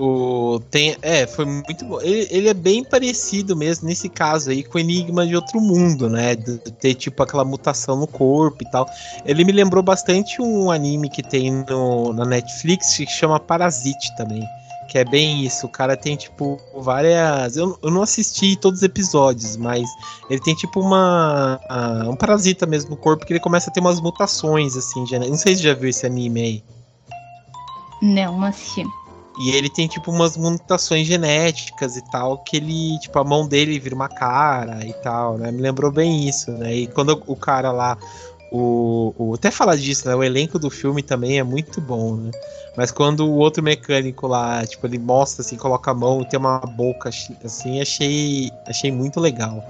O, 0.02 0.62
tem, 0.72 0.96
é, 1.02 1.28
foi 1.28 1.44
muito 1.44 1.84
bom. 1.84 2.00
Ele, 2.00 2.26
ele, 2.32 2.48
é 2.48 2.54
bem 2.54 2.86
parecido 2.86 3.54
mesmo 3.54 3.86
nesse 3.86 4.08
caso 4.08 4.50
aí 4.50 4.64
com 4.64 4.80
Enigma 4.80 5.28
de 5.28 5.36
Outro 5.36 5.60
Mundo, 5.60 6.10
né? 6.10 6.38
De, 6.38 6.58
de, 6.58 6.72
ter 6.72 6.94
tipo 6.96 7.22
aquela 7.22 7.44
mutação 7.44 7.98
no 7.98 8.08
corpo 8.08 8.64
e 8.64 8.72
tal. 8.72 8.90
Ele 9.26 9.44
me 9.44 9.52
lembrou 9.52 9.84
bastante 9.84 10.42
um 10.42 10.72
anime 10.72 11.10
que 11.10 11.22
tem 11.22 11.52
no, 11.52 12.14
na 12.14 12.24
Netflix 12.24 12.96
que 12.96 13.08
chama 13.08 13.42
Parasite 13.42 14.16
também. 14.16 14.42
Que 14.88 15.00
é 15.00 15.04
bem 15.04 15.44
isso. 15.44 15.66
O 15.66 15.70
cara 15.70 15.98
tem 15.98 16.16
tipo 16.16 16.58
várias. 16.78 17.58
Eu, 17.58 17.78
eu 17.84 17.92
não 17.92 18.02
assisti 18.02 18.56
todos 18.56 18.80
os 18.80 18.84
episódios, 18.84 19.58
mas 19.58 19.86
ele 20.30 20.40
tem 20.40 20.56
tipo 20.56 20.80
uma. 20.80 21.60
Um 22.08 22.16
parasita 22.16 22.66
mesmo 22.66 22.92
no 22.92 22.98
corpo 22.98 23.26
que 23.26 23.34
ele 23.34 23.42
começa 23.42 23.70
a 23.70 23.74
ter 23.74 23.82
umas 23.82 24.00
mutações, 24.00 24.78
assim. 24.78 25.06
Já, 25.06 25.20
não 25.20 25.36
sei 25.36 25.58
se 25.58 25.62
já 25.62 25.74
viu 25.74 25.90
esse 25.90 26.06
anime 26.06 26.42
aí. 26.42 26.64
Não, 28.02 28.40
não 28.40 28.48
assisti. 28.48 28.86
E 29.40 29.52
ele 29.52 29.70
tem, 29.70 29.88
tipo, 29.88 30.12
umas 30.12 30.36
mutações 30.36 31.08
genéticas 31.08 31.96
e 31.96 32.02
tal, 32.12 32.40
que 32.40 32.58
ele, 32.58 33.00
tipo, 33.00 33.18
a 33.18 33.24
mão 33.24 33.48
dele 33.48 33.80
vira 33.80 33.96
uma 33.96 34.10
cara 34.10 34.86
e 34.86 34.92
tal, 34.96 35.38
né? 35.38 35.50
Me 35.50 35.62
lembrou 35.62 35.90
bem 35.92 36.28
isso, 36.28 36.52
né? 36.52 36.76
E 36.76 36.88
quando 36.88 37.24
o 37.26 37.36
cara 37.38 37.72
lá, 37.72 37.98
o, 38.52 39.14
o 39.18 39.34
até 39.36 39.50
falar 39.50 39.78
disso, 39.78 40.10
né? 40.10 40.14
O 40.14 40.22
elenco 40.22 40.60
do 40.60 40.70
filme 40.70 41.02
também 41.02 41.40
é 41.40 41.44
muito 41.44 41.80
bom, 41.80 42.18
né? 42.18 42.32
Mas 42.76 42.92
quando 42.92 43.26
o 43.26 43.38
outro 43.38 43.64
mecânico 43.64 44.28
lá, 44.28 44.66
tipo, 44.66 44.86
ele 44.86 45.00
mostra 45.00 45.42
assim, 45.42 45.56
coloca 45.56 45.90
a 45.90 45.94
mão 45.94 46.22
e 46.22 46.26
tem 46.26 46.38
uma 46.38 46.60
boca 46.60 47.10
assim, 47.44 47.80
achei, 47.82 48.52
achei 48.68 48.92
muito 48.92 49.22
legal. 49.22 49.64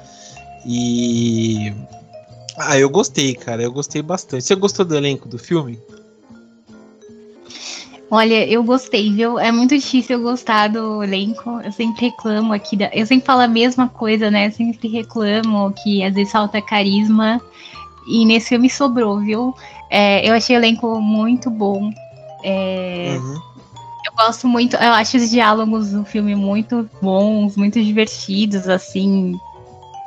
E 0.65 1.73
ah, 2.57 2.77
eu 2.77 2.89
gostei, 2.89 3.35
cara, 3.35 3.61
eu 3.61 3.71
gostei 3.71 4.01
bastante. 4.01 4.43
Você 4.43 4.55
gostou 4.55 4.83
do 4.83 4.95
elenco 4.95 5.29
do 5.29 5.37
filme? 5.37 5.79
Olha, 8.11 8.47
eu 8.47 8.63
gostei, 8.63 9.13
viu? 9.13 9.37
É 9.37 9.51
muito 9.51 9.77
difícil 9.77 10.17
eu 10.17 10.23
gostar 10.23 10.67
do 10.69 11.03
elenco. 11.03 11.61
Eu 11.63 11.71
sempre 11.71 12.07
reclamo 12.07 12.53
aqui. 12.53 12.75
Da... 12.75 12.89
Eu 12.91 13.05
sempre 13.05 13.25
falo 13.25 13.41
a 13.41 13.47
mesma 13.47 13.87
coisa, 13.87 14.31
né? 14.31 14.47
Eu 14.47 14.51
sempre 14.51 14.87
reclamo 14.87 15.71
que 15.73 16.03
às 16.03 16.13
vezes 16.13 16.31
falta 16.31 16.59
carisma. 16.59 17.39
E 18.07 18.25
nesse 18.25 18.49
filme 18.49 18.67
sobrou, 18.69 19.19
viu? 19.19 19.53
É, 19.91 20.27
eu 20.27 20.33
achei 20.33 20.55
o 20.55 20.59
elenco 20.59 20.99
muito 20.99 21.51
bom. 21.51 21.91
É... 22.43 23.15
Uhum. 23.19 23.49
Eu 24.05 24.13
gosto 24.15 24.47
muito, 24.47 24.75
eu 24.75 24.93
acho 24.93 25.17
os 25.17 25.29
diálogos 25.29 25.91
do 25.91 26.03
filme 26.03 26.33
muito 26.33 26.89
bons, 27.01 27.55
muito 27.55 27.83
divertidos, 27.83 28.67
assim. 28.67 29.37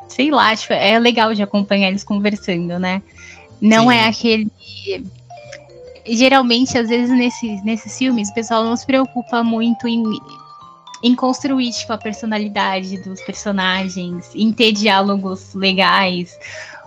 Sei 0.09 0.31
lá, 0.31 0.51
acho, 0.51 0.73
é 0.73 0.99
legal 0.99 1.33
de 1.35 1.43
acompanhar 1.43 1.89
eles 1.89 2.03
conversando, 2.03 2.79
né? 2.79 3.01
Não 3.61 3.89
Sim. 3.89 3.95
é 3.95 4.09
aquele 4.09 4.51
geralmente, 6.07 6.77
às 6.77 6.89
vezes, 6.89 7.11
nesses, 7.11 7.63
nesses 7.65 7.97
filmes, 7.97 8.29
o 8.29 8.35
pessoal 8.35 8.65
não 8.65 8.77
se 8.77 8.87
preocupa 8.87 9.43
muito 9.43 9.87
em, 9.87 10.03
em 11.03 11.15
construir 11.15 11.71
tipo, 11.73 11.93
a 11.93 11.99
personalidade 11.99 12.99
dos 13.03 13.21
personagens, 13.23 14.31
em 14.35 14.53
ter 14.53 14.73
diálogos 14.73 15.55
legais, 15.55 16.37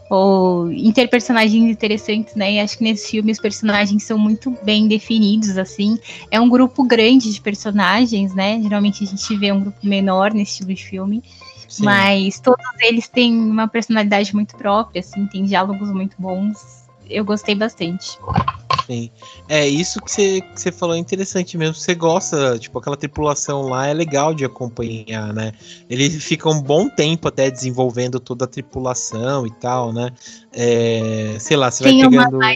ou 0.10 0.72
em 0.72 0.92
ter 0.92 1.08
personagens 1.08 1.64
interessantes, 1.70 2.36
né? 2.36 2.54
E 2.54 2.60
acho 2.60 2.78
que 2.78 2.84
nesse 2.84 3.10
filme 3.10 3.32
os 3.32 3.40
personagens 3.40 4.04
são 4.04 4.18
muito 4.18 4.56
bem 4.64 4.88
definidos, 4.88 5.58
assim. 5.58 5.98
É 6.30 6.40
um 6.40 6.50
grupo 6.50 6.84
grande 6.84 7.34
de 7.34 7.42
personagens, 7.42 8.34
né? 8.34 8.62
Geralmente 8.62 9.04
a 9.04 9.08
gente 9.08 9.36
vê 9.36 9.52
um 9.52 9.62
grupo 9.62 9.78
menor 9.84 10.34
nesse 10.34 10.58
tipo 10.58 10.74
de 10.74 10.84
filme. 10.84 11.24
Sim. 11.68 11.84
Mas 11.84 12.40
todos 12.40 12.66
eles 12.82 13.08
têm 13.08 13.36
uma 13.36 13.68
personalidade 13.68 14.34
muito 14.34 14.56
própria, 14.56 15.00
assim, 15.00 15.26
tem 15.28 15.44
diálogos 15.44 15.92
muito 15.92 16.16
bons. 16.20 16.86
Eu 17.10 17.26
gostei 17.26 17.56
bastante. 17.56 18.18
Sim. 18.86 19.10
É, 19.50 19.68
isso 19.68 20.00
que 20.00 20.12
você, 20.12 20.42
que 20.42 20.62
você 20.62 20.72
falou 20.72 20.96
é 20.96 21.00
interessante 21.00 21.58
mesmo. 21.58 21.76
Você 21.76 21.96
gosta, 21.96 22.58
tipo, 22.60 22.78
aquela 22.78 22.96
tripulação 22.96 23.64
lá 23.64 23.88
é 23.88 23.94
legal 23.94 24.34
de 24.34 24.46
acompanhar, 24.46 25.34
né? 25.34 25.52
Ele 25.90 26.10
fica 26.10 26.50
um 26.50 26.62
bom 26.62 26.88
tempo 26.88 27.28
até 27.28 27.50
desenvolvendo 27.50 28.20
toda 28.20 28.46
a 28.46 28.48
tripulação 28.48 29.48
e 29.48 29.52
tal, 29.52 29.92
né? 29.92 30.12
É, 30.54 31.36
sei 31.40 31.58
lá, 31.58 31.72
você 31.72 31.84
Tem 31.84 32.02
vai 32.02 32.10
pegando. 32.10 32.38
Uma 32.38 32.56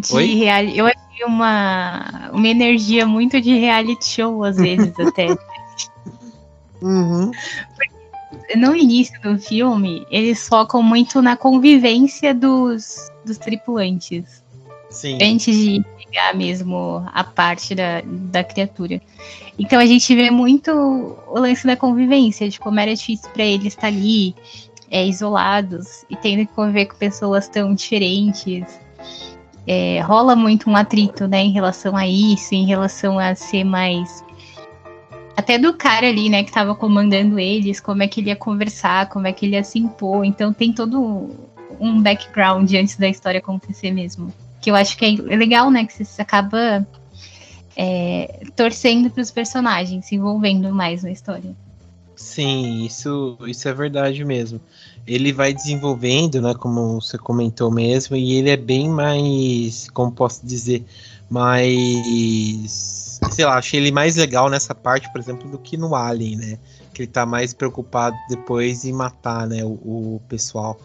de 0.00 0.34
reality, 0.34 0.78
eu 0.78 0.86
achei 0.86 1.24
uma, 1.24 2.30
uma 2.32 2.48
energia 2.48 3.06
muito 3.06 3.40
de 3.40 3.56
reality 3.56 4.04
show, 4.04 4.44
às 4.44 4.56
vezes, 4.56 4.92
até. 4.98 5.28
Uhum. 6.82 7.30
No 8.56 8.76
início 8.76 9.18
do 9.22 9.38
filme, 9.38 10.06
eles 10.10 10.46
focam 10.46 10.82
muito 10.82 11.22
na 11.22 11.36
convivência 11.36 12.34
dos, 12.34 13.10
dos 13.24 13.38
tripulantes. 13.38 14.43
Sim. 14.94 15.18
Antes 15.20 15.56
de 15.56 15.84
pegar 15.98 16.34
mesmo 16.34 17.04
a 17.12 17.24
parte 17.24 17.74
da, 17.74 18.00
da 18.04 18.44
criatura. 18.44 19.02
Então 19.58 19.80
a 19.80 19.86
gente 19.86 20.14
vê 20.14 20.30
muito 20.30 20.70
o 20.70 21.38
lance 21.38 21.66
da 21.66 21.76
convivência, 21.76 22.48
de 22.48 22.60
como 22.60 22.78
era 22.78 22.94
difícil 22.94 23.28
para 23.30 23.44
eles 23.44 23.74
estar 23.74 23.88
ali, 23.88 24.34
é, 24.90 25.04
isolados, 25.04 26.04
e 26.08 26.16
tendo 26.16 26.46
que 26.46 26.54
conviver 26.54 26.86
com 26.86 26.96
pessoas 26.96 27.48
tão 27.48 27.74
diferentes. 27.74 28.80
É, 29.66 30.00
rola 30.00 30.36
muito 30.36 30.70
um 30.70 30.76
atrito, 30.76 31.26
né, 31.26 31.42
em 31.42 31.50
relação 31.50 31.96
a 31.96 32.06
isso, 32.06 32.54
em 32.54 32.66
relação 32.66 33.18
a 33.18 33.34
ser 33.34 33.64
mais. 33.64 34.22
Até 35.36 35.58
do 35.58 35.74
cara 35.74 36.08
ali, 36.08 36.28
né, 36.28 36.44
que 36.44 36.52
tava 36.52 36.74
comandando 36.74 37.38
eles, 37.38 37.80
como 37.80 38.02
é 38.02 38.08
que 38.08 38.20
ele 38.20 38.28
ia 38.28 38.36
conversar, 38.36 39.08
como 39.08 39.26
é 39.26 39.32
que 39.32 39.46
ele 39.46 39.56
ia 39.56 39.64
se 39.64 39.80
impor. 39.80 40.24
Então 40.24 40.52
tem 40.52 40.72
todo 40.72 41.30
um 41.80 42.00
background 42.00 42.72
antes 42.74 42.96
da 42.96 43.08
história 43.08 43.38
acontecer 43.38 43.90
mesmo 43.90 44.32
que 44.64 44.70
eu 44.70 44.74
acho 44.74 44.96
que 44.96 45.04
é 45.04 45.36
legal, 45.36 45.70
né? 45.70 45.84
Que 45.84 46.02
você 46.02 46.22
acaba 46.22 46.86
é, 47.76 48.40
torcendo 48.56 49.10
para 49.10 49.20
os 49.20 49.30
personagens, 49.30 50.06
se 50.06 50.14
envolvendo 50.14 50.72
mais 50.72 51.02
na 51.02 51.10
história. 51.10 51.54
Sim, 52.16 52.82
isso, 52.86 53.36
isso 53.46 53.68
é 53.68 53.74
verdade 53.74 54.24
mesmo. 54.24 54.58
Ele 55.06 55.32
vai 55.32 55.52
desenvolvendo, 55.52 56.40
né? 56.40 56.54
Como 56.54 57.00
você 57.00 57.18
comentou 57.18 57.70
mesmo, 57.70 58.16
e 58.16 58.34
ele 58.34 58.50
é 58.50 58.56
bem 58.56 58.88
mais, 58.88 59.88
como 59.90 60.12
posso 60.12 60.44
dizer, 60.44 60.84
mais, 61.28 63.20
sei 63.30 63.44
lá, 63.44 63.58
achei 63.58 63.80
ele 63.80 63.92
mais 63.92 64.16
legal 64.16 64.48
nessa 64.48 64.74
parte, 64.74 65.10
por 65.12 65.20
exemplo, 65.20 65.50
do 65.50 65.58
que 65.58 65.76
no 65.76 65.94
Alien, 65.94 66.36
né? 66.36 66.58
que 66.94 67.02
ele 67.02 67.10
tá 67.10 67.26
mais 67.26 67.52
preocupado 67.52 68.16
depois 68.28 68.84
em 68.84 68.92
matar, 68.92 69.46
né, 69.46 69.62
o, 69.64 69.72
o, 69.72 70.22
pessoal. 70.28 70.78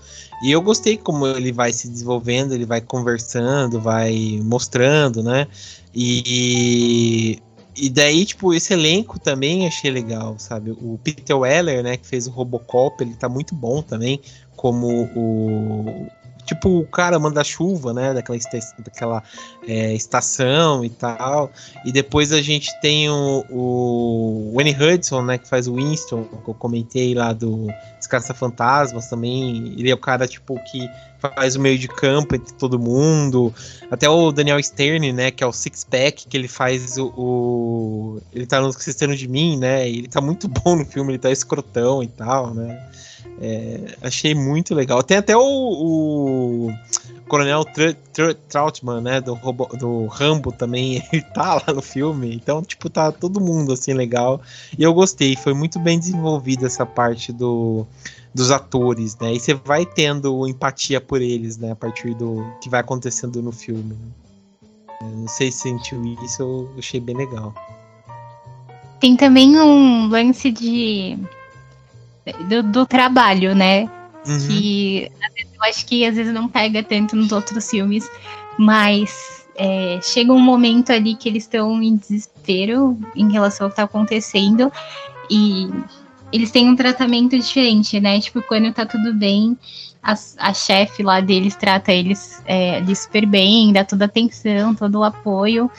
E 0.44 0.52
eu 0.52 0.62
gostei 0.62 0.98
como 0.98 1.28
ele 1.28 1.52
vai 1.52 1.72
se 1.72 1.88
desenvolvendo, 1.88 2.54
ele 2.54 2.66
vai 2.66 2.82
conversando, 2.82 3.80
vai 3.80 4.42
mostrando, 4.44 5.22
né? 5.22 5.48
E, 5.94 7.40
e 7.82 7.90
daí, 7.90 8.26
tipo, 8.26 8.54
esse 8.54 8.74
elenco 8.74 9.20
também 9.20 9.68
achei 9.68 9.90
legal, 9.92 10.36
sabe? 10.38 10.72
O 10.72 11.00
Peter 11.04 11.38
Weller, 11.38 11.84
né, 11.84 11.98
que 11.98 12.08
fez 12.08 12.28
o 12.28 12.32
Robocop, 12.32 13.02
ele 13.04 13.16
tá 13.16 13.30
muito 13.30 13.56
bom 13.56 13.82
também, 13.82 14.20
como 14.56 15.04
o, 15.16 16.08
tipo 16.50 16.80
o 16.80 16.88
cara 16.88 17.20
manda 17.20 17.44
chuva, 17.44 17.94
né? 17.94 18.14
Daquela, 18.14 18.38
daquela 18.80 19.24
é, 19.68 19.94
estação 19.94 20.84
e 20.84 20.90
tal. 20.90 21.52
E 21.86 21.92
depois 21.92 22.32
a 22.32 22.42
gente 22.42 22.70
tem 22.82 23.10
o, 23.10 23.46
o 23.50 24.54
Winnie 24.58 24.76
Hudson, 24.76 25.22
né? 25.22 25.38
Que 25.38 25.48
faz 25.48 25.68
o 25.68 25.76
Winston, 25.76 26.24
que 26.24 26.50
eu 26.50 26.54
comentei 26.56 27.14
lá 27.14 27.34
do 27.34 27.68
Descaça 27.98 28.34
Fantasmas 28.34 29.08
também. 29.08 29.76
Ele 29.78 29.92
é 29.92 29.94
o 29.94 29.98
cara, 29.98 30.28
tipo, 30.28 30.60
que 30.66 30.90
faz 31.20 31.56
o 31.56 31.60
meio 31.60 31.78
de 31.78 31.88
campo 31.88 32.36
entre 32.36 32.54
todo 32.54 32.80
mundo. 32.80 33.54
Até 33.92 34.10
o 34.10 34.32
Daniel 34.32 34.62
Stern, 34.62 35.12
né? 35.12 35.32
Que 35.32 35.44
é 35.44 35.48
o 35.48 35.54
Six 35.54 35.84
Pack, 35.84 36.28
que 36.28 36.38
ele 36.38 36.48
faz 36.48 36.98
o. 36.98 37.14
o 37.16 38.22
ele 38.34 38.46
tá 38.46 38.62
no 38.62 38.72
Sistema 38.74 39.16
de 39.16 39.28
Mim, 39.28 39.58
né? 39.58 39.88
Ele 39.88 40.08
tá 40.08 40.22
muito 40.22 40.48
bom 40.50 40.76
no 40.76 40.86
filme, 40.86 41.12
ele 41.12 41.20
tá 41.20 41.32
escrotão 41.32 42.02
e 42.02 42.08
tal, 42.08 42.54
né? 42.54 42.90
É, 43.42 43.96
achei 44.02 44.36
muito 44.36 44.76
legal. 44.76 45.02
Tem 45.02 45.18
até 45.18 45.36
o, 45.36 45.42
o 45.42 46.74
Coronel 47.28 47.64
Tr 47.64 47.96
Tr 48.12 48.34
Troutman, 48.50 49.00
né, 49.00 49.22
do, 49.22 49.36
do 49.80 50.08
Rambo 50.08 50.52
também, 50.52 51.02
ele 51.14 51.22
tá 51.22 51.56
lá 51.56 51.74
no 51.74 51.82
filme. 51.82 52.36
Então, 52.36 52.62
tipo, 52.62 52.90
tá 52.90 53.12
todo 53.12 53.40
mundo 53.40 53.72
assim 53.72 53.94
legal. 53.94 54.42
E 54.78 54.84
eu 54.84 54.94
gostei, 54.94 55.38
foi 55.38 55.54
muito 55.54 55.80
bem 55.80 55.98
desenvolvida 55.98 56.66
essa 56.66 56.86
parte 56.86 57.32
do, 57.32 57.88
dos 58.34 58.52
atores, 58.52 59.18
né? 59.18 59.34
E 59.34 59.40
você 59.40 59.54
vai 59.54 59.86
tendo 59.86 60.48
empatia 60.48 61.02
por 61.02 61.22
eles, 61.22 61.58
né, 61.58 61.72
a 61.72 61.76
partir 61.76 62.14
do 62.14 62.46
que 62.62 62.70
vai 62.70 62.80
acontecendo 62.80 63.42
no 63.42 63.52
filme. 63.52 63.96
Né? 65.02 65.12
Não 65.16 65.28
sei 65.28 65.52
se 65.52 65.60
sentiu 65.60 66.04
isso, 66.24 66.42
eu 66.42 66.70
achei 66.78 67.00
bem 67.00 67.16
legal. 67.16 67.54
Tem 69.00 69.16
também 69.16 69.58
um 69.60 70.08
lance 70.08 70.52
de 70.52 71.18
do, 72.48 72.64
do 72.64 72.86
trabalho, 72.86 73.56
né? 73.56 73.90
Uhum. 74.28 74.48
Que 74.48 75.12
eu 75.34 75.64
acho 75.64 75.86
que 75.86 76.06
às 76.06 76.16
vezes 76.16 76.34
não 76.34 76.48
pega 76.48 76.84
tanto 76.84 77.16
nos 77.16 77.32
outros 77.32 77.70
filmes, 77.70 78.10
mas 78.58 79.46
é, 79.56 80.00
chega 80.02 80.32
um 80.32 80.40
momento 80.40 80.92
ali 80.92 81.16
que 81.16 81.28
eles 81.28 81.44
estão 81.44 81.82
em 81.82 81.96
desespero 81.96 82.98
em 83.16 83.32
relação 83.32 83.66
ao 83.66 83.70
que 83.70 83.74
está 83.74 83.84
acontecendo 83.84 84.72
e 85.30 85.70
eles 86.32 86.52
têm 86.52 86.70
um 86.70 86.76
tratamento 86.76 87.38
diferente, 87.38 88.00
né? 88.00 88.20
Tipo, 88.20 88.42
quando 88.42 88.72
tá 88.74 88.86
tudo 88.86 89.14
bem, 89.14 89.58
a, 90.02 90.14
a 90.38 90.54
chefe 90.54 91.04
lá 91.04 91.20
deles 91.20 91.56
trata 91.56 91.92
eles 91.92 92.42
é, 92.46 92.82
super 92.96 93.26
bem, 93.26 93.74
dá 93.74 93.84
toda 93.84 94.06
a 94.06 94.08
atenção, 94.08 94.76
todo 94.76 95.00
o 95.00 95.04
apoio. 95.04 95.70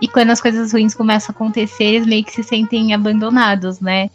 E 0.00 0.06
quando 0.06 0.30
as 0.30 0.40
coisas 0.40 0.72
ruins 0.72 0.94
começam 0.94 1.32
a 1.32 1.34
acontecer, 1.34 1.84
eles 1.84 2.06
meio 2.06 2.24
que 2.24 2.32
se 2.32 2.42
sentem 2.42 2.92
abandonados, 2.92 3.80
né? 3.80 4.10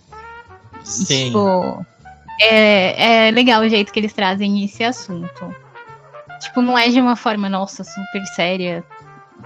Sim. 0.84 1.28
Tipo, 1.28 1.86
é, 2.40 3.28
é 3.28 3.32
legal 3.32 3.62
o 3.62 3.70
jeito 3.70 3.92
que 3.92 4.00
eles 4.00 4.14
trazem 4.14 4.64
esse 4.64 4.84
assunto. 4.84 5.56
Tipo, 6.40 6.62
não 6.62 6.78
é 6.78 6.90
de 6.90 7.00
uma 7.00 7.16
forma, 7.16 7.50
nossa, 7.50 7.84
super 7.84 8.26
séria, 8.36 8.84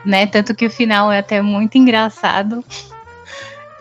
né? 0.05 0.27
Tanto 0.27 0.53
que 0.53 0.65
o 0.65 0.69
final 0.69 1.11
é 1.11 1.19
até 1.19 1.41
muito 1.41 1.77
engraçado. 1.77 2.63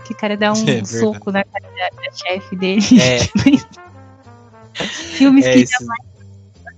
Que 0.05 0.13
o 0.13 0.17
cara 0.17 0.37
dá 0.37 0.53
um 0.55 0.69
É 0.69 0.85
soco 0.85 1.31
na 1.31 1.45
cara 1.45 1.65
da, 1.65 2.03
da 2.03 2.13
chefe 2.13 2.57
dele. 2.57 2.83
É. 3.01 3.19
Filmes 5.17 5.47
É 5.47 5.53
que 5.53 5.67
jamais, 5.67 6.01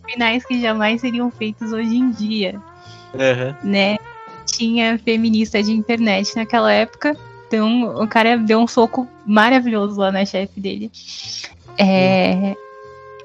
finais 0.06 0.44
que 0.44 0.60
jamais 0.60 1.00
seriam 1.00 1.30
feitos 1.30 1.72
hoje 1.72 1.96
em 1.96 2.10
dia, 2.10 2.60
Aham. 3.14 3.56
né? 3.64 3.96
Tinha 4.44 4.98
feminista 4.98 5.62
de 5.62 5.72
internet 5.72 6.36
naquela 6.36 6.70
época. 6.72 7.16
Então 7.46 8.02
o 8.02 8.06
cara 8.06 8.36
deu 8.36 8.58
um 8.58 8.66
soco 8.66 9.08
maravilhoso 9.24 9.98
lá 10.00 10.12
na 10.12 10.24
chefe 10.24 10.60
dele. 10.60 10.90
É, 11.78 12.54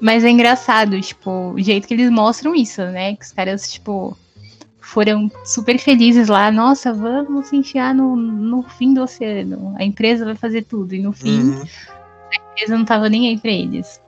Mas 0.00 0.24
é 0.24 0.30
engraçado, 0.30 1.00
tipo, 1.00 1.52
o 1.52 1.60
jeito 1.60 1.86
que 1.86 1.94
eles 1.94 2.10
mostram 2.10 2.54
isso, 2.54 2.82
né? 2.82 3.14
Que 3.14 3.24
os 3.24 3.32
caras, 3.32 3.70
tipo, 3.70 4.16
foram 4.82 5.30
super 5.44 5.78
felizes 5.78 6.28
lá. 6.28 6.50
Nossa, 6.50 6.92
vamos 6.92 7.48
se 7.48 7.56
enfiar 7.56 7.94
no, 7.94 8.14
no 8.16 8.62
fim 8.62 8.92
do 8.92 9.02
oceano. 9.02 9.74
A 9.78 9.84
empresa 9.84 10.24
vai 10.24 10.34
fazer 10.34 10.62
tudo. 10.64 10.94
E 10.94 11.00
no 11.02 11.12
fim, 11.12 11.40
Uhum. 11.40 11.62
a 12.32 12.50
empresa 12.52 12.76
não 12.76 12.84
tava 12.84 13.08
nem 13.08 13.28
aí 13.28 13.38
pra 13.38 13.50
eles. 13.50 14.00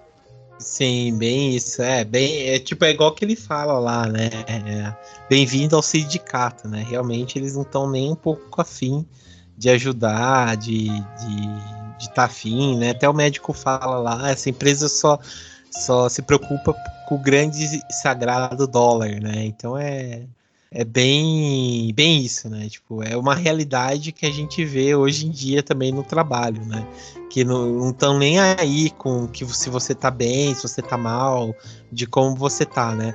Sim, 0.58 1.16
bem 1.16 1.54
isso. 1.54 1.82
É, 1.82 2.04
bem, 2.04 2.48
é 2.48 2.58
tipo, 2.58 2.84
é 2.84 2.90
igual 2.90 3.12
que 3.12 3.24
ele 3.24 3.36
fala 3.36 3.78
lá, 3.78 4.06
né? 4.06 4.30
É, 4.46 4.94
Bem-vindo 5.28 5.74
ao 5.76 5.82
sindicato, 5.82 6.68
né? 6.68 6.84
Realmente 6.88 7.38
eles 7.38 7.54
não 7.54 7.62
estão 7.62 7.88
nem 7.90 8.12
um 8.12 8.16
pouco 8.16 8.60
afim 8.60 9.06
de 9.56 9.70
ajudar, 9.70 10.56
de 10.56 10.86
estar 10.86 11.26
de, 11.26 11.98
de 11.98 12.10
tá 12.14 12.24
afim, 12.24 12.76
né? 12.78 12.90
Até 12.90 13.08
o 13.08 13.14
médico 13.14 13.52
fala 13.52 13.98
lá, 13.98 14.30
essa 14.30 14.50
empresa 14.50 14.88
só, 14.88 15.18
só 15.70 16.08
se 16.08 16.22
preocupa 16.22 16.74
com 17.08 17.14
o 17.14 17.18
grande 17.22 17.80
sagrado 17.90 18.66
dólar, 18.66 19.20
né? 19.20 19.44
Então 19.44 19.76
é, 19.78 20.22
é 20.74 20.84
bem, 20.84 21.92
bem 21.94 22.22
isso, 22.22 22.50
né? 22.50 22.68
Tipo, 22.68 23.02
é 23.02 23.16
uma 23.16 23.34
realidade 23.34 24.12
que 24.12 24.26
a 24.26 24.30
gente 24.30 24.64
vê 24.64 24.94
hoje 24.94 25.26
em 25.26 25.30
dia 25.30 25.62
também 25.62 25.92
no 25.92 26.02
trabalho, 26.02 26.64
né? 26.66 26.86
que 27.34 27.42
não 27.42 27.90
estão 27.90 28.16
nem 28.16 28.38
aí 28.38 28.90
com 28.90 29.26
que 29.26 29.44
se 29.44 29.68
você 29.68 29.92
tá 29.92 30.08
bem, 30.08 30.54
se 30.54 30.62
você 30.62 30.80
tá 30.80 30.96
mal, 30.96 31.52
de 31.90 32.06
como 32.06 32.36
você 32.36 32.64
tá, 32.64 32.94
né? 32.94 33.12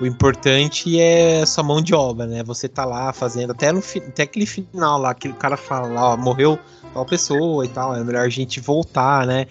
O 0.00 0.06
importante 0.06 0.96
é 1.00 1.44
sua 1.44 1.64
mão 1.64 1.82
de 1.82 1.92
obra, 1.92 2.24
né? 2.24 2.44
Você 2.44 2.68
tá 2.68 2.84
lá 2.84 3.12
fazendo, 3.12 3.50
até, 3.50 3.72
no, 3.72 3.80
até 3.80 4.22
aquele 4.22 4.46
final 4.46 5.00
lá, 5.00 5.12
que 5.12 5.28
o 5.28 5.34
cara 5.34 5.56
fala 5.56 5.88
lá, 5.88 6.12
ó, 6.12 6.16
morreu 6.16 6.56
tal 6.94 7.04
pessoa 7.04 7.64
e 7.64 7.68
tal, 7.68 7.96
é 7.96 8.04
melhor 8.04 8.24
a 8.24 8.28
gente 8.28 8.60
voltar, 8.60 9.26
né? 9.26 9.46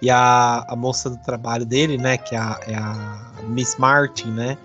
E 0.00 0.08
a, 0.08 0.64
a 0.68 0.76
moça 0.76 1.10
do 1.10 1.16
trabalho 1.16 1.66
dele, 1.66 1.98
né, 1.98 2.16
que 2.16 2.36
é 2.36 2.38
a, 2.38 2.60
é 2.64 2.76
a 2.76 3.42
Miss 3.48 3.74
Martin, 3.76 4.30
né? 4.30 4.56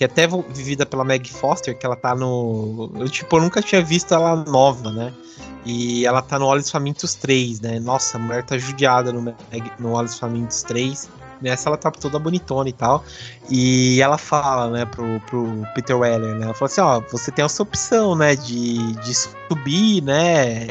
Que 0.00 0.04
é 0.04 0.06
até 0.06 0.26
vivida 0.26 0.86
pela 0.86 1.04
Meg 1.04 1.30
Foster, 1.30 1.76
que 1.76 1.84
ela 1.84 1.94
tá 1.94 2.14
no. 2.14 2.90
Eu, 2.94 3.06
tipo, 3.06 3.36
eu 3.36 3.42
nunca 3.42 3.60
tinha 3.60 3.82
visto 3.82 4.14
ela 4.14 4.34
nova, 4.34 4.90
né? 4.90 5.12
E 5.66 6.06
ela 6.06 6.22
tá 6.22 6.38
no 6.38 6.46
Olhos 6.46 6.70
Famintos 6.70 7.14
3, 7.14 7.60
né? 7.60 7.78
Nossa, 7.78 8.16
a 8.16 8.18
mulher 8.18 8.42
tá 8.42 8.56
judiada 8.56 9.12
no, 9.12 9.20
Meg- 9.20 9.70
no 9.78 9.92
Olhos 9.92 10.18
Famintos 10.18 10.62
3. 10.62 11.06
Nessa 11.40 11.68
ela 11.68 11.76
tá 11.76 11.90
toda 11.90 12.18
bonitona 12.18 12.68
e 12.68 12.72
tal. 12.72 13.04
E 13.48 14.00
ela 14.00 14.18
fala, 14.18 14.70
né, 14.70 14.84
pro, 14.84 15.20
pro 15.20 15.66
Peter 15.74 15.96
Weller, 15.96 16.34
né? 16.36 16.44
Ela 16.44 16.54
fala 16.54 16.70
assim, 16.70 16.80
ó, 16.80 17.00
você 17.10 17.30
tem 17.30 17.44
essa 17.44 17.62
opção, 17.62 18.14
né, 18.14 18.36
de, 18.36 18.92
de 18.96 19.14
subir, 19.14 20.02
né, 20.02 20.66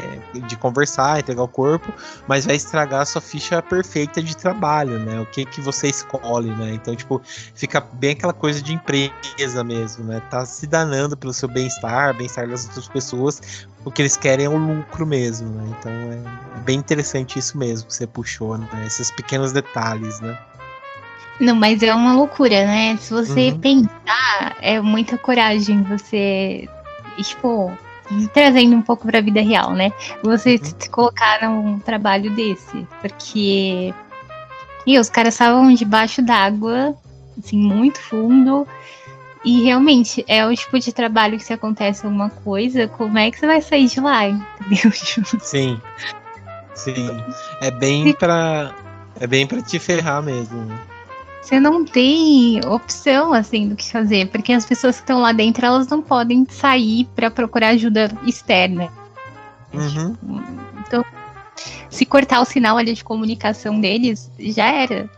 de 0.46 0.56
conversar, 0.56 1.18
entregar 1.18 1.42
o 1.42 1.48
corpo, 1.48 1.92
mas 2.26 2.46
vai 2.46 2.56
estragar 2.56 3.02
a 3.02 3.04
sua 3.04 3.20
ficha 3.20 3.60
perfeita 3.60 4.22
de 4.22 4.36
trabalho, 4.36 4.98
né? 4.98 5.20
O 5.20 5.26
que 5.26 5.44
que 5.44 5.60
você 5.60 5.88
escolhe, 5.88 6.50
né? 6.54 6.72
Então, 6.74 6.94
tipo, 6.94 7.20
fica 7.54 7.80
bem 7.80 8.12
aquela 8.12 8.32
coisa 8.32 8.62
de 8.62 8.72
empresa 8.72 9.64
mesmo, 9.64 10.04
né? 10.04 10.20
Tá 10.30 10.46
se 10.46 10.66
danando 10.66 11.16
pelo 11.16 11.32
seu 11.32 11.48
bem-estar, 11.48 12.16
bem-estar 12.16 12.48
das 12.48 12.66
outras 12.66 12.88
pessoas, 12.88 13.66
o 13.84 13.90
que 13.90 14.02
eles 14.02 14.16
querem 14.16 14.46
é 14.46 14.48
o 14.48 14.56
lucro 14.56 15.06
mesmo, 15.06 15.48
né? 15.50 15.76
Então 15.78 15.92
é 15.92 16.60
bem 16.60 16.78
interessante 16.78 17.38
isso 17.38 17.56
mesmo 17.56 17.88
que 17.88 17.94
você 17.94 18.06
puxou, 18.06 18.58
né? 18.58 18.68
Esses 18.86 19.10
pequenos 19.10 19.52
detalhes, 19.52 20.20
né? 20.20 20.38
Não, 21.40 21.54
mas 21.56 21.82
é 21.82 21.94
uma 21.94 22.14
loucura, 22.14 22.66
né? 22.66 22.96
Se 22.98 23.12
você 23.12 23.48
Uhum. 23.50 23.58
pensar, 23.60 24.56
é 24.60 24.80
muita 24.80 25.16
coragem 25.16 25.82
você, 25.84 26.68
tipo, 27.16 27.72
trazendo 28.34 28.76
um 28.76 28.82
pouco 28.82 29.06
pra 29.06 29.20
vida 29.22 29.40
real, 29.40 29.72
né? 29.72 29.90
Você 30.22 30.56
Uhum. 30.56 30.74
se 30.78 30.90
colocar 30.90 31.48
num 31.48 31.78
trabalho 31.78 32.30
desse. 32.34 32.86
Porque. 33.00 33.94
E 34.86 34.98
os 34.98 35.08
caras 35.08 35.34
estavam 35.34 35.72
debaixo 35.74 36.20
d'água, 36.22 36.94
assim, 37.38 37.56
muito 37.58 38.00
fundo. 38.02 38.66
E 39.42 39.62
realmente, 39.62 40.22
é 40.28 40.44
o 40.46 40.54
tipo 40.54 40.78
de 40.78 40.92
trabalho 40.92 41.38
que 41.38 41.44
se 41.44 41.52
acontece 41.54 42.04
alguma 42.04 42.28
coisa, 42.28 42.86
como 42.88 43.16
é 43.16 43.30
que 43.30 43.38
você 43.38 43.46
vai 43.46 43.62
sair 43.62 43.86
de 43.86 43.98
lá, 44.00 44.28
entendeu? 44.28 44.90
Tipo, 44.92 45.40
Sim. 45.40 45.80
Sim. 46.74 47.22
É 47.62 47.70
bem 47.70 48.12
pra. 48.12 48.74
É 49.18 49.26
bem 49.26 49.46
pra 49.46 49.62
te 49.62 49.78
ferrar 49.78 50.22
mesmo. 50.22 50.64
né? 50.64 50.78
Você 51.40 51.58
não 51.58 51.84
tem 51.84 52.60
opção 52.66 53.32
assim 53.32 53.68
do 53.68 53.76
que 53.76 53.90
fazer, 53.90 54.28
porque 54.28 54.52
as 54.52 54.66
pessoas 54.66 54.96
que 54.96 55.02
estão 55.02 55.20
lá 55.20 55.32
dentro 55.32 55.64
elas 55.64 55.88
não 55.88 56.02
podem 56.02 56.46
sair 56.48 57.08
para 57.14 57.30
procurar 57.30 57.68
ajuda 57.68 58.10
externa. 58.26 58.88
Uhum. 59.72 60.16
Então, 60.86 61.04
se 61.88 62.04
cortar 62.04 62.40
o 62.40 62.44
sinal 62.44 62.76
ali 62.76 62.92
de 62.92 63.04
comunicação 63.04 63.80
deles, 63.80 64.30
já 64.38 64.66
era. 64.72 65.08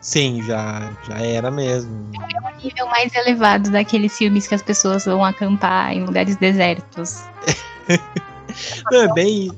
Sim, 0.00 0.42
já, 0.42 0.92
já 1.08 1.18
era 1.18 1.50
mesmo. 1.50 2.10
O 2.14 2.64
nível 2.64 2.86
mais 2.86 3.14
elevado 3.14 3.70
daqueles 3.70 4.16
filmes 4.16 4.46
que 4.46 4.54
as 4.54 4.62
pessoas 4.62 5.04
vão 5.04 5.24
acampar 5.24 5.92
em 5.92 6.04
lugares 6.04 6.36
desertos. 6.36 7.24
É 8.92 9.12
bem. 9.12 9.50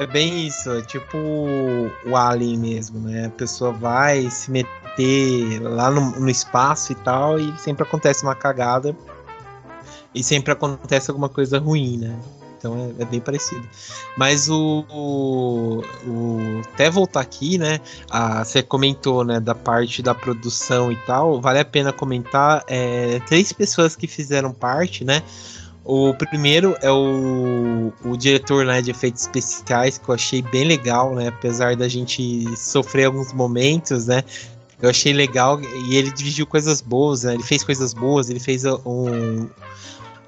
É 0.00 0.06
bem 0.06 0.46
isso, 0.46 0.70
é 0.70 0.80
tipo 0.80 1.18
o 1.18 2.16
Alien 2.16 2.56
mesmo, 2.58 3.00
né? 3.00 3.26
A 3.26 3.30
pessoa 3.30 3.70
vai 3.70 4.30
se 4.30 4.50
meter 4.50 5.60
lá 5.60 5.90
no, 5.90 6.18
no 6.18 6.30
espaço 6.30 6.92
e 6.92 6.94
tal, 6.94 7.38
e 7.38 7.54
sempre 7.58 7.82
acontece 7.82 8.22
uma 8.22 8.34
cagada. 8.34 8.96
E 10.14 10.24
sempre 10.24 10.52
acontece 10.52 11.10
alguma 11.10 11.28
coisa 11.28 11.58
ruim, 11.58 11.98
né? 11.98 12.18
Então 12.56 12.94
é, 12.98 13.02
é 13.02 13.04
bem 13.04 13.20
parecido. 13.20 13.66
Mas 14.16 14.48
o, 14.48 14.84
o, 14.90 15.82
o- 16.06 16.62
Até 16.72 16.90
voltar 16.90 17.20
aqui, 17.20 17.58
né? 17.58 17.78
a- 18.10 18.42
você 18.44 18.62
comentou, 18.62 19.22
né, 19.22 19.38
da 19.38 19.54
parte 19.54 20.02
da 20.02 20.14
produção 20.14 20.90
e 20.90 20.96
tal. 20.96 21.42
Vale 21.42 21.58
a 21.58 21.64
pena 21.64 21.92
comentar. 21.92 22.64
é, 22.66 23.20
três 23.26 23.52
pessoas 23.52 23.94
que 23.94 24.06
fizeram 24.06 24.52
parte, 24.52 25.04
né? 25.04 25.22
O 25.84 26.14
primeiro 26.14 26.76
é 26.82 26.90
o, 26.90 27.92
o 28.04 28.16
diretor 28.16 28.64
né, 28.66 28.82
de 28.82 28.90
efeitos 28.90 29.22
especiais, 29.22 29.96
que 29.96 30.08
eu 30.08 30.14
achei 30.14 30.42
bem 30.42 30.64
legal, 30.64 31.14
né? 31.14 31.28
Apesar 31.28 31.74
da 31.74 31.88
gente 31.88 32.44
sofrer 32.56 33.06
alguns 33.06 33.32
momentos, 33.32 34.06
né? 34.06 34.22
Eu 34.80 34.90
achei 34.90 35.12
legal 35.12 35.60
e 35.60 35.96
ele 35.96 36.10
dirigiu 36.10 36.46
coisas 36.46 36.80
boas, 36.80 37.24
né? 37.24 37.34
Ele 37.34 37.42
fez 37.42 37.64
coisas 37.64 37.94
boas, 37.94 38.30
ele 38.30 38.40
fez 38.40 38.64
um. 38.64 39.48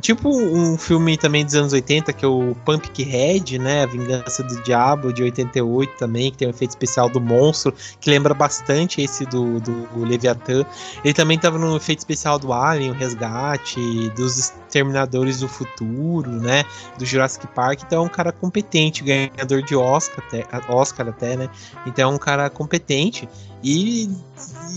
Tipo 0.00 0.30
um 0.30 0.76
filme 0.76 1.16
também 1.16 1.44
dos 1.44 1.54
anos 1.54 1.72
80, 1.72 2.12
que 2.12 2.24
é 2.24 2.28
o 2.28 2.56
Pumpkinhead, 2.64 3.56
né? 3.58 3.84
A 3.84 3.86
Vingança 3.86 4.42
do 4.42 4.60
Diabo, 4.62 5.12
de 5.12 5.22
88 5.22 5.96
também, 5.96 6.32
que 6.32 6.38
tem 6.38 6.48
um 6.48 6.50
efeito 6.50 6.70
especial 6.70 7.08
do 7.08 7.20
monstro, 7.20 7.72
que 8.00 8.10
lembra 8.10 8.34
bastante 8.34 9.00
esse 9.00 9.24
do, 9.26 9.60
do 9.60 10.04
Leviatã. 10.04 10.66
Ele 11.04 11.14
também 11.14 11.36
estava 11.36 11.56
no 11.56 11.76
efeito 11.76 12.00
especial 12.00 12.36
do 12.36 12.52
Alien, 12.52 12.90
o 12.90 12.94
Resgate, 12.94 14.10
dos 14.16 14.52
Exterminadores 14.72 15.40
do 15.40 15.48
Futuro, 15.48 16.30
né? 16.30 16.64
Do 16.98 17.04
Jurassic 17.04 17.46
Park. 17.48 17.82
Então 17.82 18.02
é 18.02 18.06
um 18.06 18.08
cara 18.08 18.32
competente, 18.32 19.04
ganhador 19.04 19.62
de 19.62 19.76
Oscar 19.76 20.24
até, 20.26 20.46
Oscar 20.68 21.08
até 21.08 21.36
né? 21.36 21.48
Então 21.86 22.10
é 22.10 22.14
um 22.14 22.18
cara 22.18 22.48
competente. 22.48 23.28
E, 23.62 24.10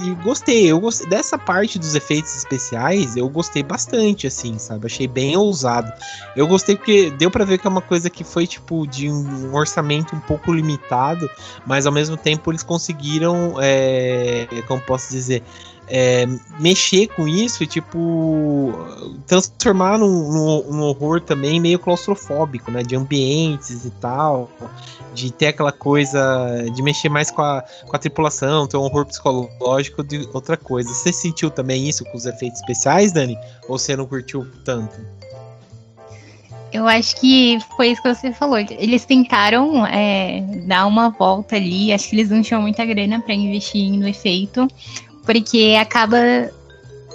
e 0.03 0.13
gostei, 0.23 0.71
eu 0.71 0.79
gostei 0.79 1.07
dessa 1.09 1.39
parte 1.39 1.79
dos 1.79 1.95
efeitos 1.95 2.35
especiais, 2.35 3.17
eu 3.17 3.27
gostei 3.27 3.63
bastante, 3.63 4.27
assim, 4.27 4.59
sabe? 4.59 4.85
Achei 4.85 5.07
bem 5.07 5.35
ousado. 5.35 5.91
Eu 6.35 6.45
gostei 6.45 6.75
porque 6.75 7.09
deu 7.09 7.31
pra 7.31 7.43
ver 7.45 7.57
que 7.57 7.65
é 7.65 7.69
uma 7.69 7.81
coisa 7.81 8.11
que 8.11 8.23
foi, 8.23 8.45
tipo, 8.45 8.85
de 8.85 9.09
um 9.09 9.55
orçamento 9.55 10.15
um 10.15 10.19
pouco 10.19 10.53
limitado, 10.53 11.27
mas 11.65 11.87
ao 11.87 11.91
mesmo 11.91 12.15
tempo 12.15 12.51
eles 12.51 12.61
conseguiram, 12.61 13.55
é, 13.59 14.47
como 14.67 14.79
posso 14.81 15.09
dizer, 15.09 15.41
é, 15.87 16.25
mexer 16.59 17.07
com 17.07 17.27
isso 17.27 17.63
e, 17.63 17.67
tipo, 17.67 18.73
transformar 19.27 19.97
num, 19.97 20.31
num- 20.31 20.71
num 20.71 20.81
horror 20.83 21.21
também 21.21 21.59
meio 21.59 21.79
claustrofóbico, 21.79 22.71
né? 22.71 22.83
De 22.83 22.95
ambientes 22.95 23.85
e 23.85 23.91
tal, 23.91 24.49
de 25.13 25.31
ter 25.31 25.47
aquela 25.47 25.71
coisa 25.71 26.65
de 26.73 26.81
mexer 26.81 27.09
mais 27.09 27.29
com 27.31 27.41
a, 27.41 27.63
com 27.87 27.95
a 27.95 27.99
tripulação, 27.99 28.67
ter 28.67 28.77
um 28.77 28.81
horror 28.81 29.05
psicológico 29.05 30.03
de 30.03 30.27
outra 30.33 30.57
coisa. 30.57 30.89
Você 30.89 31.13
sentiu 31.13 31.49
também 31.49 31.87
isso 31.87 32.03
com 32.05 32.17
os 32.17 32.25
efeitos 32.25 32.59
especiais, 32.59 33.11
Dani? 33.11 33.37
Ou 33.69 33.77
você 33.77 33.95
não 33.95 34.05
curtiu 34.05 34.47
tanto? 34.63 34.95
Eu 36.73 36.87
acho 36.87 37.15
que 37.21 37.57
foi 37.77 37.91
isso 37.91 38.01
que 38.01 38.13
você 38.13 38.33
falou. 38.33 38.57
Eles 38.57 39.05
tentaram 39.05 39.85
é, 39.85 40.41
dar 40.65 40.85
uma 40.87 41.09
volta 41.09 41.55
ali. 41.55 41.93
Acho 41.93 42.09
que 42.09 42.15
eles 42.17 42.29
não 42.29 42.41
tinham 42.41 42.61
muita 42.61 42.83
grana 42.85 43.21
para 43.21 43.33
investir 43.33 43.93
no 43.93 44.05
efeito, 44.05 44.67
porque 45.25 45.75
acaba 45.79 46.17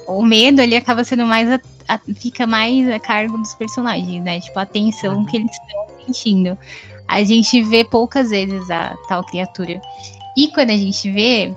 o 0.07 0.25
medo 0.25 0.61
ali 0.61 0.77
acaba 0.77 1.05
sendo 1.05 1.25
mais 1.25 1.51
a, 1.51 1.61
a, 1.89 1.99
fica 2.17 2.47
mais 2.47 2.89
a 2.91 2.99
cargo 2.99 3.39
dos 3.39 3.55
personagens, 3.55 4.23
né? 4.23 4.41
Tipo 4.41 4.59
a 4.59 4.67
tensão 4.67 5.25
que 5.25 5.37
eles 5.37 5.53
estão 5.53 5.87
sentindo. 6.05 6.59
A 7.07 7.23
gente 7.25 7.63
vê 7.63 7.85
poucas 7.85 8.31
vezes 8.31 8.71
a 8.71 8.97
tal 9.09 9.25
criatura. 9.25 9.81
E 10.37 10.49
quando 10.49 10.71
a 10.71 10.77
gente 10.77 11.11
vê, 11.11 11.55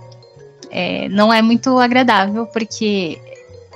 é, 0.70 1.08
não 1.10 1.32
é 1.34 1.42
muito 1.42 1.78
agradável, 1.78 2.46
porque 2.48 3.20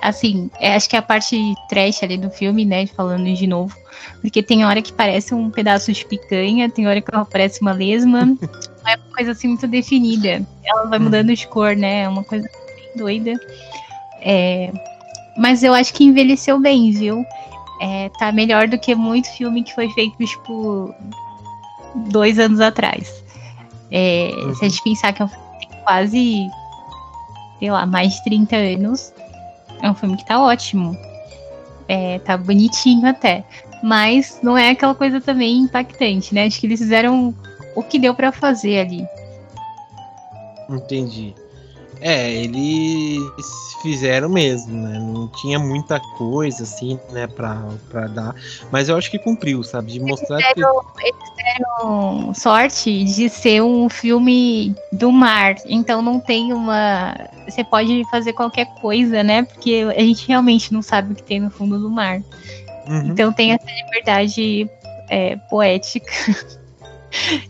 assim, 0.01 0.49
é, 0.59 0.75
acho 0.75 0.89
que 0.89 0.95
é 0.95 0.99
a 0.99 1.03
parte 1.03 1.37
trash 1.69 2.03
ali 2.03 2.17
do 2.17 2.29
filme, 2.29 2.65
né? 2.65 2.85
Falando 2.87 3.31
de 3.33 3.47
novo. 3.47 3.75
Porque 4.21 4.43
tem 4.43 4.65
hora 4.65 4.81
que 4.81 4.93
parece 4.93 5.33
um 5.33 5.49
pedaço 5.49 5.91
de 5.91 6.05
picanha, 6.05 6.69
tem 6.69 6.87
hora 6.87 7.01
que 7.01 7.11
parece 7.31 7.61
uma 7.61 7.73
lesma. 7.73 8.25
Não 8.83 8.91
é 8.91 8.95
uma 8.95 9.15
coisa 9.15 9.31
assim 9.31 9.47
muito 9.49 9.67
definida. 9.67 10.45
Ela 10.63 10.85
vai 10.85 10.99
mudando 10.99 11.35
de 11.35 11.47
cor, 11.47 11.75
né? 11.75 12.03
É 12.03 12.09
uma 12.09 12.23
coisa 12.23 12.47
doida. 12.97 13.33
É, 14.21 14.71
mas 15.37 15.63
eu 15.63 15.73
acho 15.73 15.93
que 15.93 16.03
envelheceu 16.03 16.59
bem, 16.59 16.91
viu? 16.91 17.23
É, 17.79 18.09
tá 18.17 18.31
melhor 18.31 18.67
do 18.67 18.77
que 18.77 18.95
muito 18.95 19.29
filme 19.31 19.63
que 19.63 19.73
foi 19.73 19.89
feito, 19.91 20.17
tipo, 20.25 20.93
dois 22.09 22.39
anos 22.39 22.59
atrás. 22.59 23.23
É, 23.91 24.31
uhum. 24.35 24.55
Se 24.55 24.65
a 24.65 24.69
gente 24.69 24.83
pensar 24.83 25.13
que 25.13 25.21
é 25.21 25.25
um 25.25 25.27
filme 25.27 25.59
que 25.59 25.67
tem 25.67 25.83
quase, 25.83 26.47
sei 27.59 27.71
lá, 27.71 27.85
mais 27.85 28.15
de 28.15 28.23
30 28.23 28.55
anos, 28.55 29.13
é 29.81 29.89
um 29.89 29.95
filme 29.95 30.17
que 30.17 30.25
tá 30.25 30.41
ótimo. 30.41 30.97
É, 31.87 32.19
tá 32.19 32.35
bonitinho 32.35 33.07
até. 33.07 33.45
Mas 33.83 34.39
não 34.41 34.57
é 34.57 34.71
aquela 34.71 34.95
coisa 34.95 35.21
também 35.21 35.59
impactante, 35.59 36.33
né? 36.33 36.45
Acho 36.45 36.59
que 36.59 36.65
eles 36.65 36.79
fizeram 36.79 37.33
o 37.75 37.83
que 37.83 37.99
deu 37.99 38.13
para 38.13 38.31
fazer 38.31 38.79
ali. 38.79 39.07
Entendi. 40.67 41.33
É, 42.01 42.31
eles 42.31 43.21
fizeram 43.81 44.29
mesmo, 44.29 44.73
né? 44.73 44.99
Não 44.99 45.27
tinha 45.27 45.59
muita 45.59 45.99
coisa 45.99 46.63
assim, 46.63 46.99
né, 47.11 47.27
pra, 47.27 47.63
pra 47.89 48.07
dar. 48.07 48.35
Mas 48.71 48.89
eu 48.89 48.97
acho 48.97 49.09
que 49.09 49.19
cumpriu, 49.19 49.63
sabe? 49.63 49.93
De 49.93 49.99
mostrar 49.99 50.39
eles 50.39 50.53
deram, 50.55 50.83
que. 50.95 51.07
Eles 51.07 51.35
deram 51.35 52.33
sorte 52.33 53.03
de 53.03 53.29
ser 53.29 53.61
um 53.61 53.89
filme 53.89 54.75
do 54.91 55.11
mar. 55.11 55.55
Então 55.65 56.01
não 56.01 56.19
tem 56.19 56.53
uma. 56.53 57.15
Você 57.47 57.63
pode 57.63 58.03
fazer 58.09 58.33
qualquer 58.33 58.65
coisa, 58.81 59.23
né? 59.23 59.43
Porque 59.43 59.85
a 59.95 60.01
gente 60.01 60.27
realmente 60.27 60.73
não 60.73 60.81
sabe 60.81 61.13
o 61.13 61.15
que 61.15 61.23
tem 61.23 61.39
no 61.39 61.49
fundo 61.49 61.79
do 61.79 61.89
mar. 61.89 62.21
Uhum. 62.87 63.07
Então 63.07 63.31
tem 63.33 63.53
essa 63.53 63.69
liberdade 63.69 64.69
é, 65.09 65.35
poética. 65.49 66.11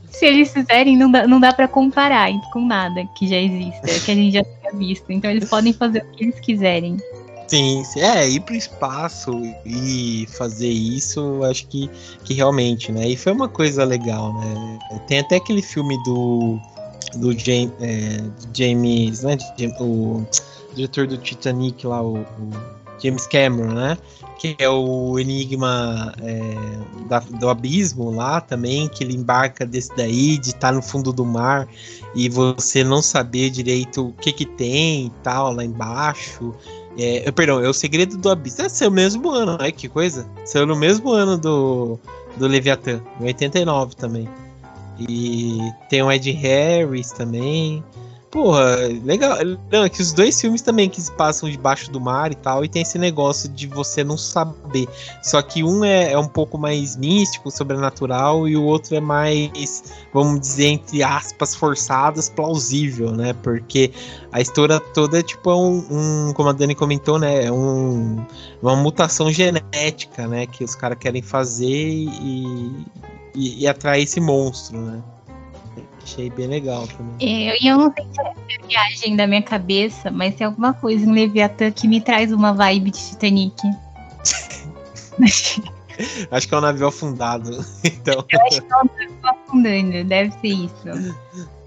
Se 0.10 0.26
eles 0.26 0.52
fizerem, 0.52 0.98
não 0.98 1.12
dá, 1.12 1.28
não 1.28 1.40
dá 1.40 1.54
para 1.54 1.68
comparar 1.68 2.32
com 2.52 2.66
nada 2.66 3.06
que 3.16 3.28
já 3.28 3.38
exista, 3.38 3.88
que 4.04 4.12
a 4.12 4.16
gente 4.16 4.34
já 4.34 4.44
tenha 4.44 4.74
visto. 4.74 5.12
Então 5.12 5.30
eles 5.30 5.48
podem 5.48 5.74
fazer 5.74 6.00
o 6.00 6.16
que 6.16 6.24
eles 6.24 6.40
quiserem. 6.40 6.98
Sim, 7.48 7.84
é, 7.96 8.28
ir 8.28 8.42
pro 8.42 8.56
espaço 8.56 9.32
e 9.66 10.28
fazer 10.38 10.68
isso, 10.68 11.44
acho 11.46 11.66
que, 11.68 11.90
que 12.26 12.34
realmente, 12.34 12.92
né? 12.92 13.08
E 13.08 13.16
foi 13.16 13.32
uma 13.32 13.48
coisa 13.48 13.86
legal, 13.86 14.34
né? 14.34 14.80
Tem 15.08 15.20
até 15.20 15.38
aquele 15.38 15.62
filme 15.62 15.98
do, 16.04 16.60
do 17.16 17.32
James, 17.38 17.72
é, 17.80 18.22
James 18.54 19.24
né? 19.24 19.38
O 19.80 20.26
diretor 20.76 21.08
do 21.08 21.18
Titanic 21.18 21.88
lá, 21.88 22.02
o, 22.02 22.18
o 22.18 22.77
James 23.00 23.28
Cameron, 23.28 23.74
né? 23.74 23.98
que 24.38 24.56
é 24.60 24.70
o 24.70 25.18
enigma 25.20 26.14
é, 26.22 26.56
da, 27.08 27.20
do 27.20 27.50
abismo 27.50 28.12
lá 28.12 28.40
também, 28.40 28.88
que 28.88 29.04
ele 29.04 29.16
embarca 29.16 29.66
desse 29.66 29.96
daí, 29.96 30.38
de 30.38 30.50
estar 30.50 30.70
tá 30.70 30.72
no 30.72 30.82
fundo 30.82 31.12
do 31.12 31.26
mar 31.26 31.68
e 32.16 32.30
você 32.30 32.84
não 32.84 33.02
saber 33.02 33.50
direito 33.50 34.08
o 34.08 34.14
que 34.14 34.32
que 34.32 34.46
tem 34.46 35.08
e 35.08 35.12
tal 35.24 35.54
lá 35.54 35.64
embaixo. 35.64 36.54
É, 36.98 37.32
perdão, 37.32 37.64
é 37.64 37.68
o 37.68 37.74
segredo 37.74 38.18
do 38.18 38.30
abismo. 38.30 38.66
É 38.66 38.70
seu 38.70 38.90
mesmo 38.90 39.30
ano, 39.30 39.58
né? 39.58 39.72
Que 39.72 39.88
coisa. 39.88 40.28
Saiu 40.46 40.66
no 40.66 40.76
mesmo 40.76 41.12
ano 41.12 41.38
do, 41.38 42.00
do 42.38 42.48
Leviathan, 42.48 43.02
em 43.20 43.26
89 43.26 43.96
também. 43.96 44.28
E 45.00 45.60
tem 45.90 46.02
o 46.02 46.12
Ed 46.12 46.32
Harris 46.32 47.12
também. 47.12 47.84
Porra, 48.30 48.76
legal. 49.06 49.38
Não, 49.72 49.86
é 49.86 49.90
que 49.90 50.02
os 50.02 50.12
dois 50.12 50.40
filmes 50.40 50.62
também 50.62 50.90
que 50.90 51.00
se 51.00 51.12
passam 51.14 51.50
debaixo 51.50 51.90
do 51.90 52.00
mar 52.00 52.30
e 52.30 52.36
tal, 52.36 52.66
e 52.66 52.68
tem 52.68 52.82
esse 52.82 53.00
negócio 53.00 53.48
de 53.48 53.68
você 53.68 54.04
não 54.04 54.18
saber. 54.18 54.88
Só 55.24 55.42
que 55.42 55.64
um 55.64 55.84
é, 55.86 56.12
é 56.12 56.20
um 56.20 56.28
pouco 56.28 56.58
mais 56.58 56.98
místico, 56.98 57.50
sobrenatural, 57.50 58.46
e 58.48 58.58
o 58.58 58.64
outro 58.64 58.96
é 58.96 59.00
mais, 59.00 59.84
vamos 60.14 60.42
dizer, 60.42 60.68
entre 60.68 61.02
aspas, 61.04 61.56
forçadas, 61.56 62.28
plausível, 62.28 63.12
né? 63.12 63.32
Porque 63.32 63.94
a 64.34 64.42
história 64.42 64.78
toda 64.80 65.20
é 65.20 65.24
tipo 65.24 65.50
um, 65.54 65.86
um 65.90 66.34
como 66.34 66.50
a 66.50 66.54
Dani 66.54 66.76
comentou, 66.76 67.18
né? 67.18 67.46
É 67.46 67.52
um, 67.52 68.26
uma 68.62 68.76
mutação 68.76 69.32
genética, 69.32 70.28
né? 70.28 70.46
Que 70.46 70.66
os 70.66 70.76
caras 70.76 70.98
querem 71.00 71.22
fazer 71.22 71.66
e, 71.66 72.86
e, 73.34 73.64
e 73.64 73.68
atrair 73.68 74.04
esse 74.04 74.20
monstro, 74.20 74.82
né? 74.82 75.02
Achei 76.08 76.30
bem 76.30 76.48
legal 76.48 76.88
também. 76.88 77.16
É, 77.20 77.62
e 77.62 77.68
eu, 77.68 77.76
eu 77.76 77.78
não 77.80 77.94
sei 77.94 78.08
se 78.14 78.22
é 78.22 78.34
viagem 78.66 79.18
da 79.18 79.28
minha 79.28 79.42
cabeça, 79.42 80.10
mas 80.10 80.36
tem 80.36 80.48
alguma 80.48 80.74
coisa 80.74 81.06
em 81.06 81.12
Leviathan 81.12 81.70
que 81.70 81.86
me 81.86 82.00
traz 82.00 82.32
uma 82.32 82.54
vibe 82.54 82.92
de 82.92 83.10
Titanic. 83.10 83.62
acho 86.32 86.48
que 86.48 86.54
é 86.54 86.58
um 86.58 86.62
navio 86.62 86.88
afundado. 86.88 87.52
Então... 87.84 88.24
Eu 88.30 88.42
acho 88.44 88.62
que 88.62 88.74
é 88.74 88.78
um 88.78 88.86
navio 88.86 89.18
afundando, 89.22 90.04
deve 90.06 90.32
ser 90.32 90.48
isso. 90.48 91.14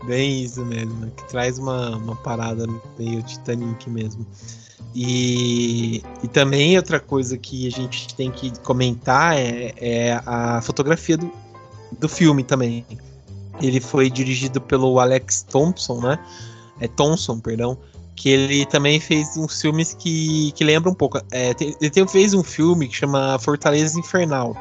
Bem 0.06 0.42
isso 0.42 0.64
mesmo, 0.64 1.10
que 1.10 1.28
traz 1.28 1.58
uma, 1.58 1.98
uma 1.98 2.16
parada 2.16 2.64
meio 2.98 3.22
Titanic 3.22 3.90
mesmo. 3.90 4.26
E, 4.94 6.02
e 6.22 6.28
também 6.28 6.78
outra 6.78 6.98
coisa 6.98 7.36
que 7.36 7.66
a 7.66 7.70
gente 7.70 8.14
tem 8.14 8.30
que 8.30 8.58
comentar 8.60 9.36
é, 9.36 9.74
é 9.76 10.22
a 10.24 10.62
fotografia 10.62 11.18
do, 11.18 11.30
do 11.98 12.08
filme 12.08 12.42
também. 12.42 12.86
Ele 13.62 13.80
foi 13.80 14.10
dirigido 14.10 14.60
pelo 14.60 14.98
Alex 14.98 15.42
Thompson, 15.42 16.00
né? 16.00 16.18
É 16.80 16.88
Thompson, 16.88 17.38
perdão. 17.38 17.76
Que 18.16 18.28
ele 18.28 18.66
também 18.66 19.00
fez 19.00 19.36
uns 19.36 19.60
filmes 19.60 19.94
que, 19.94 20.52
que 20.52 20.64
lembram 20.64 20.92
um 20.92 20.94
pouco. 20.94 21.18
É, 21.30 21.54
ele 21.80 22.08
fez 22.08 22.34
um 22.34 22.42
filme 22.42 22.88
que 22.88 22.96
chama 22.96 23.38
Fortaleza 23.38 23.98
Infernal, 23.98 24.56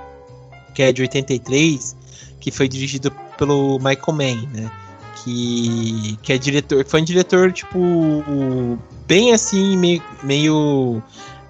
que 0.73 0.83
é 0.83 0.91
de 0.91 1.01
83, 1.01 1.95
que 2.39 2.51
foi 2.51 2.67
dirigido 2.67 3.11
pelo 3.37 3.77
Michael 3.79 4.13
Mann, 4.13 4.47
né? 4.53 4.71
Que, 5.23 6.17
que 6.21 6.33
é 6.33 6.37
diretor. 6.37 6.85
Foi 6.85 7.01
um 7.01 7.03
diretor, 7.03 7.51
tipo, 7.51 7.79
bem 9.05 9.33
assim, 9.33 9.75
meio, 9.75 10.01
meio 10.23 11.03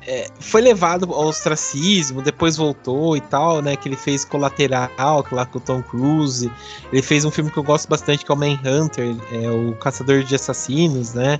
é, 0.09 0.27
foi 0.39 0.59
levado 0.59 1.13
ao 1.13 1.27
ostracismo, 1.27 2.19
depois 2.19 2.57
voltou 2.57 3.15
e 3.15 3.21
tal, 3.21 3.61
né? 3.61 3.75
Que 3.75 3.87
ele 3.87 3.95
fez 3.95 4.25
Colateral, 4.25 4.89
lá 5.31 5.45
com 5.45 5.59
o 5.59 5.61
Tom 5.61 5.83
Cruise. 5.83 6.51
Ele 6.91 7.01
fez 7.03 7.25
um 7.25 7.29
filme 7.29 7.51
que 7.51 7.57
eu 7.57 7.63
gosto 7.63 7.87
bastante, 7.87 8.25
que 8.25 8.31
é 8.31 8.33
o 8.33 8.37
Manhunter, 8.37 9.15
é 9.31 9.51
o 9.51 9.75
Caçador 9.75 10.23
de 10.23 10.33
Assassinos, 10.33 11.13
né? 11.13 11.39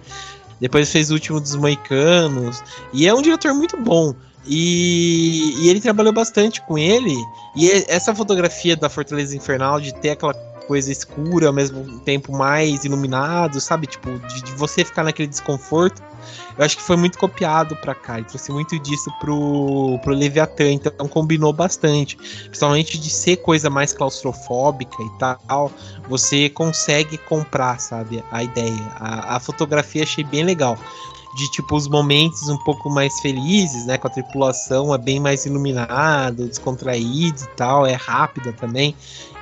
Depois 0.61 0.91
fez 0.91 1.09
o 1.09 1.15
Último 1.15 1.39
dos 1.39 1.55
Moicanos. 1.55 2.63
E 2.93 3.07
é 3.07 3.13
um 3.13 3.23
diretor 3.23 3.55
muito 3.55 3.75
bom. 3.75 4.13
E, 4.45 5.55
e, 5.63 5.69
ele 5.69 5.81
trabalhou 5.81 6.13
bastante 6.13 6.61
com 6.61 6.77
ele. 6.77 7.15
E 7.55 7.71
essa 7.87 8.13
fotografia 8.13 8.75
da 8.75 8.87
Fortaleza 8.87 9.35
Infernal, 9.35 9.81
de 9.81 9.95
ter 9.95 10.11
aquela 10.11 10.35
coisa 10.69 10.91
escura, 10.91 11.47
ao 11.47 11.53
mesmo 11.53 11.99
tempo 12.01 12.31
mais 12.31 12.85
iluminado, 12.85 13.59
sabe? 13.59 13.87
Tipo, 13.87 14.19
de, 14.19 14.43
de 14.43 14.51
você 14.53 14.85
ficar 14.85 15.03
naquele 15.03 15.27
desconforto 15.27 16.01
eu 16.57 16.65
acho 16.65 16.77
que 16.77 16.83
foi 16.83 16.97
muito 16.97 17.17
copiado 17.17 17.75
para 17.77 17.95
cá 17.95 18.19
e 18.19 18.23
trouxe 18.23 18.51
muito 18.51 18.77
disso 18.79 19.09
pro, 19.19 19.97
pro 20.03 20.13
Leviathan, 20.13 20.71
então 20.71 21.07
combinou 21.07 21.53
bastante. 21.53 22.17
Principalmente 22.17 22.97
de 22.97 23.09
ser 23.09 23.37
coisa 23.37 23.69
mais 23.69 23.93
claustrofóbica 23.93 25.01
e 25.01 25.09
tal, 25.17 25.71
você 26.07 26.49
consegue 26.49 27.17
comprar, 27.17 27.79
sabe, 27.79 28.23
a 28.31 28.43
ideia. 28.43 28.91
A, 28.95 29.37
a 29.37 29.39
fotografia 29.39 30.03
achei 30.03 30.23
bem 30.23 30.43
legal 30.43 30.77
de 31.35 31.49
tipo 31.51 31.75
os 31.75 31.87
momentos 31.87 32.49
um 32.49 32.57
pouco 32.57 32.89
mais 32.89 33.19
felizes, 33.21 33.85
né, 33.85 33.97
com 33.99 34.07
a 34.07 34.09
tripulação 34.09 34.93
é 34.93 34.97
bem 34.97 35.19
mais 35.19 35.45
iluminado, 35.45 36.47
descontraído 36.47 37.43
e 37.43 37.47
tal, 37.55 37.85
é 37.85 37.93
rápida 37.93 38.51
também. 38.51 38.95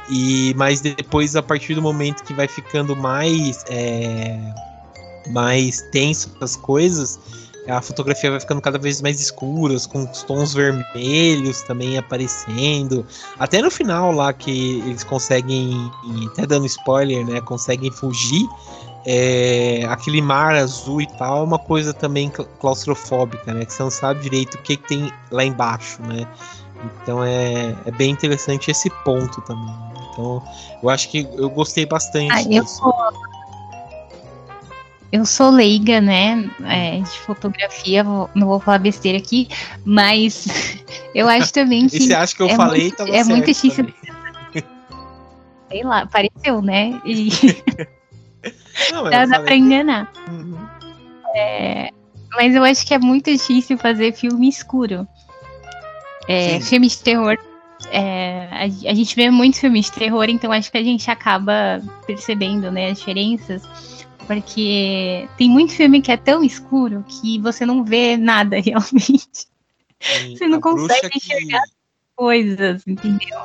E 0.09 0.53
mas 0.55 0.81
depois 0.81 1.35
a 1.35 1.43
partir 1.43 1.75
do 1.75 1.81
momento 1.81 2.23
que 2.23 2.33
vai 2.33 2.47
ficando 2.47 2.95
mais 2.95 3.63
é, 3.69 4.39
mais 5.29 5.81
tenso 5.91 6.31
as 6.39 6.55
coisas, 6.55 7.19
a 7.67 7.81
fotografia 7.81 8.31
vai 8.31 8.39
ficando 8.39 8.61
cada 8.61 8.77
vez 8.77 9.01
mais 9.01 9.19
escuras, 9.19 9.85
com 9.85 10.09
os 10.09 10.23
tons 10.23 10.53
vermelhos 10.53 11.61
também 11.63 11.97
aparecendo. 11.97 13.05
Até 13.37 13.61
no 13.61 13.69
final 13.69 14.11
lá 14.11 14.31
que 14.31 14.79
eles 14.85 15.03
conseguem, 15.03 15.91
até 16.31 16.45
dando 16.45 16.65
spoiler, 16.65 17.25
né? 17.25 17.41
Conseguem 17.41 17.91
fugir. 17.91 18.47
É, 19.09 19.85
aquele 19.89 20.21
mar 20.21 20.53
azul 20.55 21.01
e 21.01 21.07
tal 21.17 21.39
é 21.39 21.43
uma 21.43 21.59
coisa 21.59 21.93
também 21.93 22.29
claustrofóbica, 22.59 23.53
né? 23.53 23.65
Que 23.65 23.73
você 23.73 23.83
não 23.83 23.91
sabe 23.91 24.21
direito 24.21 24.55
o 24.55 24.57
que, 24.59 24.77
que 24.77 24.87
tem 24.87 25.11
lá 25.31 25.43
embaixo, 25.43 26.01
né? 26.03 26.27
Então 27.01 27.23
é, 27.23 27.75
é 27.85 27.91
bem 27.91 28.11
interessante 28.11 28.71
esse 28.71 28.89
ponto 29.03 29.41
também. 29.41 29.96
Então 30.17 30.41
eu 30.81 30.89
acho 30.89 31.09
que 31.09 31.27
eu 31.35 31.49
gostei 31.49 31.85
bastante 31.85 32.31
ah, 32.31 32.41
eu. 32.49 32.65
Sou, 32.65 32.93
eu 35.11 35.25
sou 35.25 35.51
leiga, 35.51 36.01
né, 36.01 36.49
é, 36.65 36.99
de 36.99 37.19
fotografia, 37.19 38.03
vou, 38.03 38.29
não 38.33 38.47
vou 38.47 38.59
falar 38.59 38.79
besteira 38.79 39.17
aqui, 39.19 39.47
mas 39.85 40.47
eu 41.13 41.27
acho 41.29 41.53
também 41.53 41.85
que. 41.87 41.97
e 41.97 42.01
você 42.01 42.13
acha 42.13 42.35
que 42.35 42.41
eu 42.41 42.47
é 42.47 42.55
falei? 42.55 42.81
Muito, 42.81 43.01
é 43.03 43.23
muito 43.23 43.45
certo 43.45 43.45
difícil. 43.45 43.85
também. 43.85 44.17
Sei 45.69 45.83
lá, 45.83 46.05
pareceu, 46.07 46.61
né? 46.61 46.99
E 47.05 47.29
Não, 48.91 49.03
dá, 49.03 49.25
dá 49.25 49.41
pra 49.41 49.53
enganar. 49.53 50.09
Uhum. 50.29 50.57
É, 51.35 51.89
mas 52.31 52.55
eu 52.55 52.63
acho 52.63 52.87
que 52.87 52.93
é 52.93 52.97
muito 52.97 53.29
difícil 53.29 53.77
fazer 53.77 54.13
filme 54.13 54.47
escuro. 54.47 55.05
É, 56.25 56.59
filme 56.61 56.87
de 56.87 56.97
terror. 56.99 57.37
É, 57.91 58.47
a, 58.51 58.63
a 58.63 58.93
gente 58.93 59.15
vê 59.15 59.29
muito 59.29 59.59
filme 59.59 59.81
de 59.81 59.91
terror, 59.91 60.25
então 60.29 60.51
acho 60.51 60.71
que 60.71 60.77
a 60.77 60.83
gente 60.83 61.09
acaba 61.09 61.81
percebendo 62.05 62.71
né, 62.71 62.91
as 62.91 62.99
diferenças. 62.99 63.63
Porque 64.25 65.27
tem 65.37 65.49
muito 65.49 65.71
filme 65.73 66.01
que 66.01 66.11
é 66.11 66.17
tão 66.17 66.43
escuro 66.43 67.03
que 67.07 67.39
você 67.39 67.65
não 67.65 67.83
vê 67.83 68.17
nada 68.17 68.59
realmente. 68.61 69.47
Você 70.35 70.47
não 70.47 70.59
consegue 70.59 71.09
que- 71.09 71.17
enxergar 71.17 71.61
Coisas, 72.15 72.81
entendeu? 72.87 73.37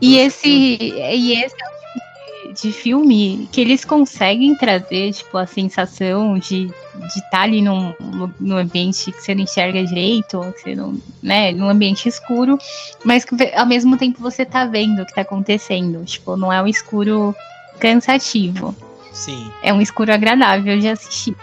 E 0.00 0.16
esse, 0.16 0.42
que- 0.78 0.94
e 0.94 1.32
esse 1.34 1.54
é 1.54 1.66
o 1.68 2.52
tipo 2.54 2.62
de 2.62 2.72
filme 2.72 3.48
que 3.52 3.60
eles 3.60 3.84
conseguem 3.84 4.56
trazer, 4.56 5.12
tipo, 5.12 5.36
a 5.36 5.46
sensação 5.46 6.38
de 6.38 6.70
estar 7.06 7.42
ali 7.42 7.62
num, 7.62 7.94
num 8.38 8.56
ambiente 8.56 9.12
que 9.12 9.20
você 9.20 9.34
não 9.34 9.42
enxerga 9.42 9.84
direito, 9.84 10.40
que 10.54 10.62
você 10.62 10.74
não, 10.74 11.00
né, 11.22 11.52
num 11.52 11.68
ambiente 11.68 12.08
escuro, 12.08 12.58
mas 13.04 13.24
que 13.24 13.34
ao 13.54 13.66
mesmo 13.66 13.96
tempo 13.96 14.20
você 14.20 14.44
tá 14.44 14.64
vendo 14.64 15.02
o 15.02 15.06
que 15.06 15.14
tá 15.14 15.22
acontecendo. 15.22 16.04
Tipo, 16.04 16.36
não 16.36 16.52
é 16.52 16.62
um 16.62 16.66
escuro 16.66 17.34
cansativo, 17.78 18.74
Sim, 19.12 19.50
é 19.62 19.72
um 19.72 19.80
escuro 19.80 20.12
agradável 20.12 20.78
de 20.78 20.88
assistir. 20.88 21.36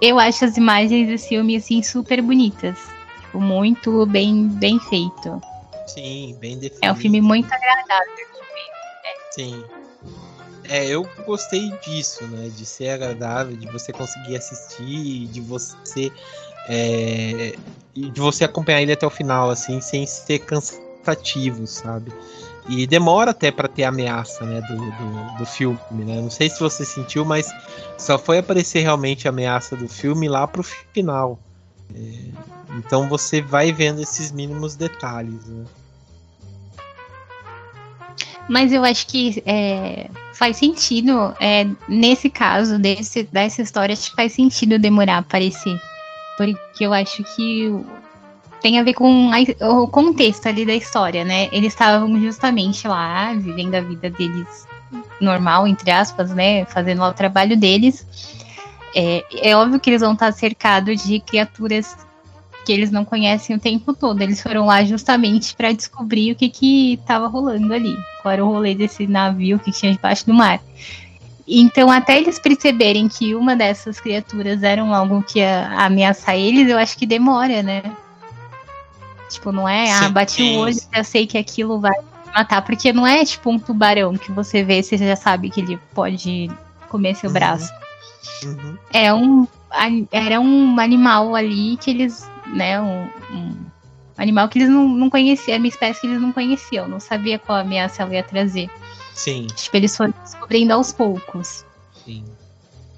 Eu 0.00 0.18
acho 0.18 0.44
as 0.44 0.56
imagens 0.56 1.06
desse 1.08 1.28
filme, 1.28 1.56
assim, 1.56 1.82
super 1.82 2.20
bonitas. 2.20 2.76
Tipo, 3.22 3.40
muito 3.40 4.04
bem, 4.06 4.48
bem 4.48 4.78
feito. 4.80 5.40
sim, 5.86 6.36
bem 6.40 6.58
definido. 6.58 6.86
É 6.86 6.92
um 6.92 6.96
filme 6.96 7.20
muito 7.20 7.52
agradável. 7.52 8.24
Sim. 9.30 9.64
É, 10.68 10.86
eu 10.86 11.06
gostei 11.26 11.70
disso, 11.84 12.26
né? 12.26 12.50
De 12.56 12.64
ser 12.64 12.88
agradável, 12.90 13.56
de 13.56 13.66
você 13.66 13.92
conseguir 13.92 14.36
assistir, 14.36 15.26
de 15.28 15.40
você 15.40 16.10
é, 16.68 17.54
de 17.94 18.20
você 18.20 18.44
acompanhar 18.44 18.82
ele 18.82 18.92
até 18.92 19.06
o 19.06 19.10
final, 19.10 19.50
assim, 19.50 19.80
sem 19.80 20.06
ser 20.06 20.40
cansativo, 20.40 21.66
sabe? 21.66 22.12
E 22.68 22.86
demora 22.86 23.30
até 23.30 23.50
pra 23.50 23.68
ter 23.68 23.84
ameaça, 23.84 24.44
né, 24.46 24.60
do, 24.62 24.76
do, 24.76 25.38
do 25.38 25.46
filme, 25.46 25.78
né? 25.90 26.20
Não 26.20 26.30
sei 26.30 26.48
se 26.48 26.58
você 26.58 26.84
sentiu, 26.84 27.24
mas 27.24 27.54
só 27.98 28.18
foi 28.18 28.38
aparecer 28.38 28.80
realmente 28.80 29.28
a 29.28 29.30
ameaça 29.30 29.76
do 29.76 29.86
filme 29.86 30.28
lá 30.28 30.46
pro 30.46 30.62
final. 30.62 31.38
É, 31.94 32.00
então 32.78 33.08
você 33.08 33.42
vai 33.42 33.70
vendo 33.70 34.00
esses 34.00 34.32
mínimos 34.32 34.76
detalhes, 34.76 35.44
né? 35.46 35.64
Mas 38.48 38.72
eu 38.72 38.84
acho 38.84 39.06
que 39.06 39.42
é, 39.46 40.08
faz 40.34 40.56
sentido, 40.58 41.34
é, 41.40 41.66
nesse 41.88 42.28
caso, 42.28 42.78
desse, 42.78 43.22
dessa 43.24 43.62
história, 43.62 43.92
acho 43.94 44.10
que 44.10 44.16
faz 44.16 44.32
sentido 44.32 44.78
demorar 44.78 45.16
a 45.16 45.18
aparecer. 45.18 45.80
Porque 46.36 46.84
eu 46.84 46.92
acho 46.92 47.24
que 47.34 47.72
tem 48.60 48.78
a 48.78 48.82
ver 48.82 48.94
com 48.94 49.30
a- 49.32 49.68
o 49.70 49.88
contexto 49.88 50.46
ali 50.46 50.66
da 50.66 50.74
história, 50.74 51.24
né? 51.24 51.48
Eles 51.52 51.72
estavam 51.72 52.20
justamente 52.20 52.86
lá, 52.88 53.32
vivendo 53.34 53.74
a 53.74 53.80
vida 53.80 54.10
deles 54.10 54.66
normal, 55.20 55.66
entre 55.66 55.90
aspas, 55.90 56.30
né? 56.30 56.64
Fazendo 56.66 57.00
lá 57.00 57.08
o 57.08 57.14
trabalho 57.14 57.56
deles. 57.56 58.06
É, 58.94 59.24
é 59.50 59.56
óbvio 59.56 59.80
que 59.80 59.90
eles 59.90 60.02
vão 60.02 60.12
estar 60.12 60.32
cercados 60.32 61.02
de 61.02 61.20
criaturas 61.20 61.96
que 62.64 62.72
eles 62.72 62.90
não 62.90 63.04
conhecem 63.04 63.54
o 63.56 63.60
tempo 63.60 63.92
todo. 63.94 64.20
Eles 64.22 64.42
foram 64.42 64.66
lá 64.66 64.82
justamente 64.84 65.54
para 65.54 65.72
descobrir 65.72 66.32
o 66.32 66.36
que 66.36 66.48
que 66.48 66.94
estava 66.94 67.26
rolando 67.28 67.72
ali. 67.72 67.96
Qual 68.22 68.32
era 68.32 68.44
o 68.44 68.48
rolê 68.50 68.74
desse 68.74 69.06
navio 69.06 69.58
que 69.58 69.70
tinha 69.70 69.92
debaixo 69.92 70.26
do 70.26 70.34
mar. 70.34 70.60
Então, 71.46 71.90
até 71.90 72.16
eles 72.18 72.38
perceberem 72.38 73.06
que 73.06 73.34
uma 73.34 73.54
dessas 73.54 74.00
criaturas 74.00 74.62
eram 74.62 74.94
algo 74.94 75.22
que 75.22 75.40
ia 75.40 75.68
ameaçar 75.76 76.36
eles, 76.36 76.68
eu 76.70 76.78
acho 76.78 76.96
que 76.96 77.04
demora, 77.04 77.62
né? 77.62 77.82
Tipo, 79.28 79.52
não 79.52 79.68
é, 79.68 79.92
ah, 79.92 80.08
bati 80.08 80.42
o 80.42 80.58
olho, 80.58 80.76
já 80.94 81.04
sei 81.04 81.26
que 81.26 81.36
aquilo 81.36 81.80
vai 81.80 81.92
matar, 82.34 82.62
porque 82.62 82.92
não 82.92 83.06
é 83.06 83.24
tipo 83.24 83.50
um 83.50 83.58
tubarão 83.58 84.16
que 84.16 84.32
você 84.32 84.62
vê, 84.62 84.82
você 84.82 84.96
já 84.96 85.16
sabe 85.16 85.50
que 85.50 85.60
ele 85.60 85.78
pode 85.94 86.50
comer 86.88 87.14
seu 87.16 87.28
Uhum. 87.28 87.34
braço 87.34 87.72
Uhum. 88.44 88.76
é 88.92 89.12
um 89.12 89.46
era 90.12 90.40
um 90.40 90.78
animal 90.78 91.34
ali 91.34 91.76
que 91.76 91.90
eles, 91.90 92.26
né, 92.46 92.80
um, 92.80 93.04
um 93.32 93.56
animal 94.16 94.48
que 94.48 94.58
eles 94.58 94.68
não, 94.68 94.88
não 94.88 95.10
conheciam, 95.10 95.54
era 95.54 95.62
uma 95.62 95.68
espécie 95.68 96.00
que 96.00 96.06
eles 96.06 96.20
não 96.20 96.32
conheciam, 96.32 96.88
não 96.88 97.00
sabia 97.00 97.38
qual 97.38 97.58
ameaça 97.58 98.02
ela 98.02 98.14
ia 98.14 98.22
trazer. 98.22 98.70
Sim. 99.14 99.46
Tipo, 99.46 99.76
eles 99.76 99.96
foram 99.96 100.12
descobrindo 100.22 100.72
aos 100.72 100.92
poucos. 100.92 101.64
Sim. 102.04 102.24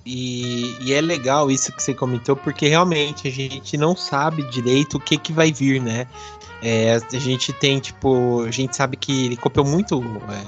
E, 0.06 0.76
e 0.80 0.94
é 0.94 1.00
legal 1.00 1.50
isso 1.50 1.72
que 1.72 1.82
você 1.82 1.92
comentou, 1.92 2.36
porque 2.36 2.68
realmente 2.68 3.26
a 3.26 3.30
gente 3.30 3.76
não 3.76 3.96
sabe 3.96 4.48
direito 4.50 4.98
o 4.98 5.00
que, 5.00 5.18
que 5.18 5.32
vai 5.32 5.52
vir, 5.52 5.82
né? 5.82 6.06
É, 6.62 6.94
a 6.94 7.18
gente 7.18 7.52
tem, 7.52 7.80
tipo, 7.80 8.42
a 8.42 8.50
gente 8.50 8.74
sabe 8.74 8.96
que 8.96 9.26
ele 9.26 9.36
copiou 9.36 9.66
muito, 9.66 10.00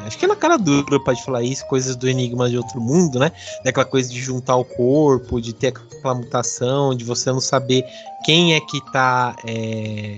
é, 0.03 0.07
acho 0.07 0.17
que 0.17 0.25
é 0.25 0.29
na 0.29 0.37
cara 0.37 0.57
dura 0.57 0.99
pode 1.01 1.23
falar 1.25 1.43
isso, 1.43 1.67
coisas 1.67 1.97
do 1.97 2.09
Enigma 2.09 2.49
de 2.49 2.57
Outro 2.57 2.81
Mundo, 2.81 3.19
né? 3.19 3.33
Daquela 3.65 3.85
coisa 3.85 4.09
de 4.09 4.21
juntar 4.21 4.57
o 4.57 4.65
corpo, 4.65 5.41
de 5.41 5.53
ter 5.53 5.69
aquela 5.69 6.15
mutação, 6.15 6.95
de 6.95 7.05
você 7.05 7.31
não 7.31 7.41
saber 7.41 7.85
quem 8.25 8.55
é 8.55 8.61
que 8.61 8.81
tá. 8.93 9.35
é, 9.45 10.17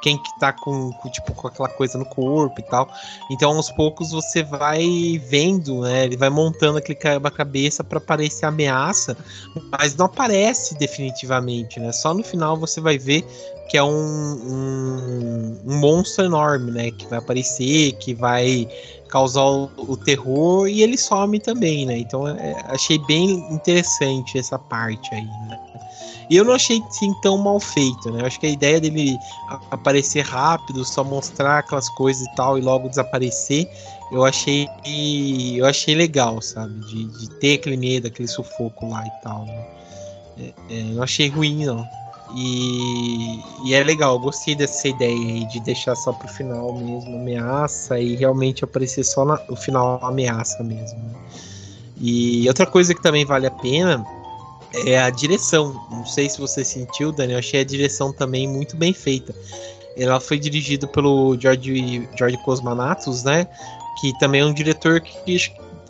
quem 0.00 0.16
que 0.16 0.38
tá 0.38 0.52
com, 0.52 0.92
com, 0.92 1.10
tipo, 1.10 1.32
com 1.34 1.48
aquela 1.48 1.68
coisa 1.68 1.98
no 1.98 2.04
corpo 2.04 2.60
e 2.60 2.62
tal. 2.62 2.88
Então, 3.30 3.56
aos 3.56 3.70
poucos, 3.70 4.10
você 4.10 4.42
vai 4.42 5.20
vendo, 5.24 5.82
né? 5.82 6.04
Ele 6.04 6.16
vai 6.16 6.30
montando 6.30 6.78
aquele 6.78 6.98
quebra-cabeça 6.98 7.84
para 7.84 8.00
parecer 8.00 8.46
ameaça, 8.46 9.16
mas 9.70 9.94
não 9.96 10.06
aparece 10.06 10.74
definitivamente, 10.76 11.78
né? 11.78 11.92
Só 11.92 12.14
no 12.14 12.22
final 12.22 12.56
você 12.56 12.80
vai 12.80 12.98
ver 12.98 13.24
que 13.68 13.76
é 13.76 13.82
um, 13.84 13.88
um, 13.88 15.60
um 15.64 15.78
monstro 15.78 16.24
enorme, 16.24 16.72
né? 16.72 16.90
Que 16.90 17.06
vai 17.06 17.18
aparecer, 17.18 17.92
que 17.92 18.14
vai 18.14 18.68
causar 19.08 19.44
o, 19.44 19.70
o 19.76 19.96
terror 19.96 20.68
e 20.68 20.82
ele 20.82 20.96
some 20.96 21.38
também, 21.38 21.86
né? 21.86 21.98
Então, 21.98 22.26
é, 22.26 22.56
achei 22.66 22.98
bem 22.98 23.30
interessante 23.52 24.38
essa 24.38 24.58
parte 24.58 25.14
aí, 25.14 25.26
né? 25.48 25.69
E 26.30 26.36
eu 26.36 26.44
não 26.44 26.52
achei 26.52 26.80
assim 26.88 27.12
tão 27.12 27.36
mal 27.36 27.58
feito, 27.58 28.08
né? 28.12 28.22
Eu 28.22 28.26
acho 28.26 28.38
que 28.38 28.46
a 28.46 28.50
ideia 28.50 28.80
dele 28.80 29.18
aparecer 29.68 30.20
rápido, 30.24 30.84
só 30.84 31.02
mostrar 31.02 31.58
aquelas 31.58 31.88
coisas 31.88 32.24
e 32.28 32.30
tal 32.36 32.56
e 32.56 32.60
logo 32.60 32.88
desaparecer, 32.88 33.68
eu 34.12 34.24
achei 34.24 34.68
eu 35.56 35.66
achei 35.66 35.94
legal, 35.96 36.40
sabe? 36.40 36.72
De, 36.86 37.04
de 37.06 37.30
ter 37.40 37.54
aquele 37.54 37.76
medo, 37.76 38.06
aquele 38.06 38.28
sufoco 38.28 38.88
lá 38.88 39.04
e 39.04 39.10
tal. 39.20 39.44
Né? 39.44 39.64
É, 40.38 40.54
é, 40.78 40.82
não 40.84 41.02
achei 41.02 41.28
ruim, 41.28 41.66
não. 41.66 41.88
E, 42.32 43.40
e 43.64 43.74
é 43.74 43.82
legal, 43.82 44.16
gostei 44.16 44.54
dessa 44.54 44.86
ideia 44.86 45.12
aí 45.12 45.44
de 45.46 45.58
deixar 45.58 45.96
só 45.96 46.12
pro 46.12 46.28
final 46.28 46.72
mesmo 46.72 47.16
ameaça 47.16 47.98
e 47.98 48.14
realmente 48.14 48.62
aparecer 48.62 49.02
só 49.02 49.24
na- 49.24 49.42
no 49.48 49.56
final 49.56 49.98
ameaça 50.04 50.62
mesmo. 50.62 50.96
né? 51.00 51.14
E 51.96 52.46
outra 52.46 52.66
coisa 52.66 52.94
que 52.94 53.02
também 53.02 53.24
vale 53.24 53.46
a 53.48 53.50
pena 53.50 54.06
é 54.72 54.98
a 54.98 55.10
direção. 55.10 55.80
Não 55.90 56.06
sei 56.06 56.28
se 56.28 56.38
você 56.38 56.64
sentiu, 56.64 57.12
Daniel, 57.12 57.36
eu 57.36 57.38
achei 57.40 57.60
a 57.60 57.64
direção 57.64 58.12
também 58.12 58.48
muito 58.48 58.76
bem 58.76 58.92
feita. 58.92 59.34
Ela 59.96 60.20
foi 60.20 60.38
dirigida 60.38 60.86
pelo 60.86 61.36
George, 61.38 62.08
George 62.16 62.36
Cosmanatos, 62.38 63.24
né? 63.24 63.46
Que 63.96 64.12
também 64.12 64.40
é 64.40 64.44
um 64.44 64.54
diretor 64.54 65.00
que 65.00 65.36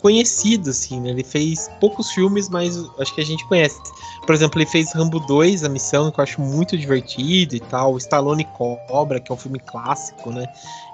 conhecido, 0.01 0.71
assim, 0.71 0.99
né? 0.99 1.11
Ele 1.11 1.23
fez 1.23 1.69
poucos 1.79 2.11
filmes, 2.11 2.49
mas 2.49 2.77
acho 2.99 3.13
que 3.13 3.21
a 3.21 3.25
gente 3.25 3.45
conhece. 3.47 3.79
Por 4.25 4.35
exemplo, 4.35 4.59
ele 4.59 4.69
fez 4.69 4.91
Rambo 4.93 5.19
2, 5.19 5.63
A 5.63 5.69
Missão, 5.69 6.11
que 6.11 6.19
eu 6.19 6.23
acho 6.23 6.41
muito 6.41 6.77
divertido 6.77 7.55
e 7.55 7.59
tal. 7.59 7.97
Stallone 7.97 8.45
Cobra, 8.89 9.19
que 9.19 9.31
é 9.31 9.35
um 9.35 9.37
filme 9.37 9.59
clássico, 9.59 10.31
né? 10.31 10.45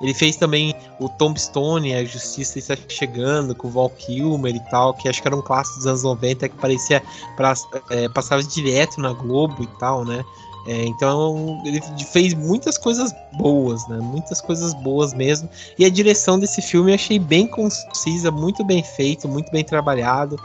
Ele 0.02 0.14
fez 0.14 0.36
também 0.36 0.76
o 1.00 1.10
Tombstone, 1.10 1.96
A 1.96 2.06
Justiça 2.06 2.60
Está 2.60 2.76
Chegando, 2.88 3.56
com 3.56 3.68
o 3.68 3.72
Val 3.72 3.90
Kilmer 3.90 4.56
e 4.56 4.70
tal, 4.70 4.94
que 4.94 5.08
acho 5.08 5.22
que 5.22 5.28
era 5.28 5.36
um 5.36 5.42
clássico 5.42 5.78
dos 5.78 5.88
anos 5.88 6.04
90, 6.04 6.50
que 6.50 6.56
parecia 6.58 7.02
pra, 7.36 7.54
é, 7.90 8.10
passava 8.10 8.44
direto 8.44 9.00
na 9.02 9.14
Globo 9.14 9.64
e 9.64 9.68
tal, 9.80 10.06
né? 10.06 10.24
É, 10.68 10.86
então 10.86 11.62
ele 11.64 11.82
fez 12.12 12.34
muitas 12.34 12.78
coisas 12.78 13.16
boas, 13.32 13.88
né? 13.88 14.00
Muitas 14.02 14.42
coisas 14.42 14.74
boas 14.74 15.14
mesmo. 15.14 15.50
E 15.80 15.86
a 15.86 15.90
direção 15.90 16.38
desse 16.38 16.62
filme 16.62 16.92
eu 16.92 16.96
achei 16.96 17.18
bem 17.18 17.48
concisa, 17.48 18.30
muito 18.32 18.66
bem 18.66 18.84
feito, 18.84 19.30
muito 19.30 19.50
bem 19.50 19.64
trabalhado 19.64 20.36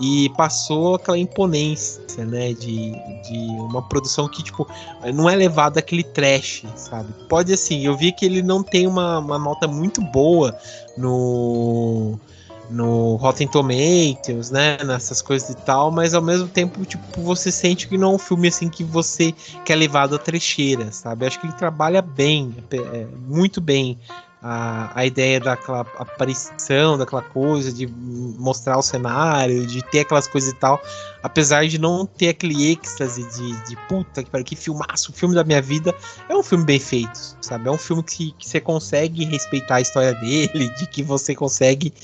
e 0.00 0.30
passou 0.36 0.94
aquela 0.94 1.18
imponência, 1.18 2.24
né? 2.24 2.52
De, 2.52 2.92
de 3.28 3.38
uma 3.58 3.82
produção 3.82 4.28
que 4.28 4.44
tipo 4.44 4.68
não 5.12 5.28
é 5.28 5.34
levado 5.34 5.78
aquele 5.78 6.04
trash, 6.04 6.64
sabe? 6.76 7.12
Pode 7.28 7.52
assim, 7.52 7.84
eu 7.84 7.96
vi 7.96 8.12
que 8.12 8.24
ele 8.24 8.40
não 8.40 8.62
tem 8.62 8.86
uma, 8.86 9.18
uma 9.18 9.38
nota 9.38 9.66
muito 9.66 10.00
boa 10.00 10.56
no 10.96 12.20
no 12.72 13.16
Rotten 13.16 13.46
Tomatoes, 13.46 14.50
né, 14.50 14.78
nessas 14.84 15.20
coisas 15.20 15.50
e 15.50 15.56
tal, 15.56 15.90
mas 15.90 16.14
ao 16.14 16.22
mesmo 16.22 16.48
tempo, 16.48 16.84
tipo, 16.84 17.20
você 17.20 17.52
sente 17.52 17.86
que 17.86 17.98
não 17.98 18.12
é 18.12 18.14
um 18.14 18.18
filme 18.18 18.48
assim 18.48 18.68
que 18.68 18.82
você 18.82 19.32
quer 19.64 19.76
levar 19.76 20.06
da 20.06 20.18
trecheira, 20.18 20.90
sabe? 20.90 21.26
Acho 21.26 21.40
que 21.40 21.46
ele 21.46 21.54
trabalha 21.54 22.02
bem, 22.02 22.54
é, 22.72 23.06
muito 23.28 23.60
bem 23.60 23.98
a, 24.42 24.90
a 24.94 25.06
ideia 25.06 25.38
daquela 25.38 25.80
aparição, 25.96 26.98
daquela 26.98 27.22
coisa 27.22 27.72
de 27.72 27.86
mostrar 27.86 28.76
o 28.76 28.82
cenário, 28.82 29.64
de 29.66 29.82
ter 29.84 30.00
aquelas 30.00 30.26
coisas 30.26 30.50
e 30.50 30.54
tal, 30.56 30.82
apesar 31.22 31.66
de 31.68 31.78
não 31.78 32.04
ter 32.04 32.30
aquele 32.30 32.72
êxtase 32.72 33.22
de, 33.22 33.68
de 33.68 33.76
puta 33.88 34.22
que 34.24 34.42
que 34.42 34.56
filmaço, 34.56 35.12
o 35.12 35.14
filme 35.14 35.34
da 35.34 35.44
minha 35.44 35.62
vida, 35.62 35.94
é 36.28 36.34
um 36.34 36.42
filme 36.42 36.64
bem 36.64 36.80
feito, 36.80 37.36
sabe? 37.40 37.68
É 37.68 37.70
um 37.70 37.78
filme 37.78 38.02
que, 38.02 38.32
que 38.32 38.48
você 38.48 38.60
consegue 38.60 39.24
respeitar 39.24 39.76
a 39.76 39.80
história 39.80 40.14
dele, 40.14 40.68
de 40.70 40.86
que 40.86 41.02
você 41.02 41.34
consegue 41.34 41.94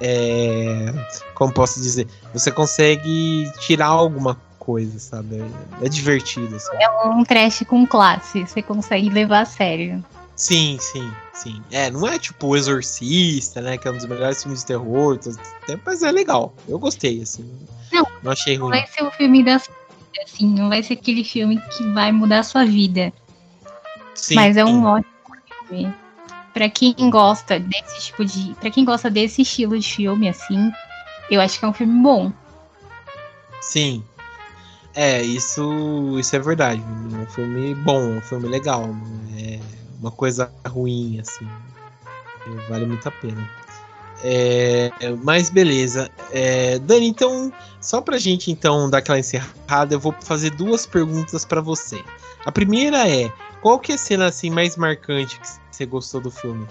é, 0.00 0.92
como 1.34 1.52
posso 1.52 1.80
dizer, 1.80 2.08
você 2.32 2.50
consegue 2.50 3.50
tirar 3.60 3.86
alguma 3.86 4.36
coisa, 4.58 4.98
sabe? 4.98 5.40
É, 5.82 5.86
é 5.86 5.88
divertido. 5.88 6.56
Assim. 6.56 6.76
É 6.80 6.88
um 7.06 7.22
trash 7.22 7.64
com 7.68 7.86
classe, 7.86 8.46
você 8.46 8.62
consegue 8.62 9.10
levar 9.10 9.40
a 9.40 9.44
sério. 9.44 10.02
Sim, 10.34 10.78
sim, 10.80 11.12
sim. 11.34 11.62
É, 11.70 11.90
não 11.90 12.06
é 12.08 12.18
tipo 12.18 12.48
o 12.48 12.56
Exorcista, 12.56 13.60
né? 13.60 13.76
Que 13.76 13.86
é 13.86 13.90
um 13.90 13.96
dos 13.96 14.06
melhores 14.06 14.42
filmes 14.42 14.60
de 14.60 14.66
terror, 14.66 15.18
mas 15.84 16.02
é 16.02 16.10
legal. 16.10 16.54
Eu 16.66 16.78
gostei, 16.78 17.22
assim. 17.22 17.48
Não, 17.92 18.06
não 18.22 18.32
achei 18.32 18.56
ruim. 18.56 18.70
Não 18.70 18.78
vai 18.78 18.86
ser 18.86 19.04
o 19.04 19.10
filme 19.10 19.44
da 19.44 19.60
assim, 20.24 20.46
não 20.46 20.68
vai 20.68 20.82
ser 20.82 20.94
aquele 20.94 21.24
filme 21.24 21.60
que 21.60 21.88
vai 21.92 22.12
mudar 22.12 22.40
a 22.40 22.42
sua 22.42 22.64
vida. 22.64 23.12
Sim, 24.14 24.34
mas 24.34 24.56
é 24.56 24.64
um 24.64 24.80
sim. 24.80 24.84
ótimo 24.84 25.12
filme 25.68 25.94
para 26.52 26.68
quem 26.68 26.94
gosta 27.10 27.58
desse 27.58 28.06
tipo 28.06 28.24
de, 28.24 28.54
para 28.54 28.70
quem 28.70 28.84
gosta 28.84 29.10
desse 29.10 29.42
estilo 29.42 29.78
de 29.78 29.94
filme 29.94 30.28
assim, 30.28 30.70
eu 31.30 31.40
acho 31.40 31.58
que 31.58 31.64
é 31.64 31.68
um 31.68 31.72
filme 31.72 32.02
bom. 32.02 32.30
Sim. 33.60 34.04
É, 34.94 35.22
isso, 35.22 36.18
isso 36.18 36.36
é 36.36 36.38
verdade. 36.38 36.82
É 36.82 37.16
um 37.16 37.26
filme 37.26 37.74
bom, 37.74 38.16
um 38.16 38.20
filme 38.20 38.48
legal. 38.48 38.90
É 39.34 39.58
uma 40.02 40.10
coisa 40.10 40.52
ruim, 40.66 41.20
assim. 41.20 41.48
Vale 42.68 42.84
muito 42.86 43.06
a 43.08 43.10
pena. 43.12 43.48
É, 44.24 44.90
mas 45.22 45.48
beleza. 45.48 46.10
É, 46.32 46.78
Dani, 46.80 47.06
então, 47.06 47.52
só 47.80 48.00
pra 48.00 48.18
gente 48.18 48.50
então 48.50 48.90
dar 48.90 48.98
aquela 48.98 49.18
encerrada, 49.18 49.94
eu 49.94 50.00
vou 50.00 50.14
fazer 50.20 50.50
duas 50.50 50.84
perguntas 50.86 51.44
para 51.44 51.60
você. 51.60 52.02
A 52.44 52.50
primeira 52.50 53.08
é: 53.08 53.32
qual 53.60 53.78
que 53.78 53.92
é 53.92 53.94
a 53.94 53.98
cena 53.98 54.26
assim 54.26 54.50
mais 54.50 54.76
marcante 54.76 55.38
que 55.38 55.48
você 55.70 55.86
gostou 55.86 56.20
do 56.20 56.30
filme? 56.30 56.66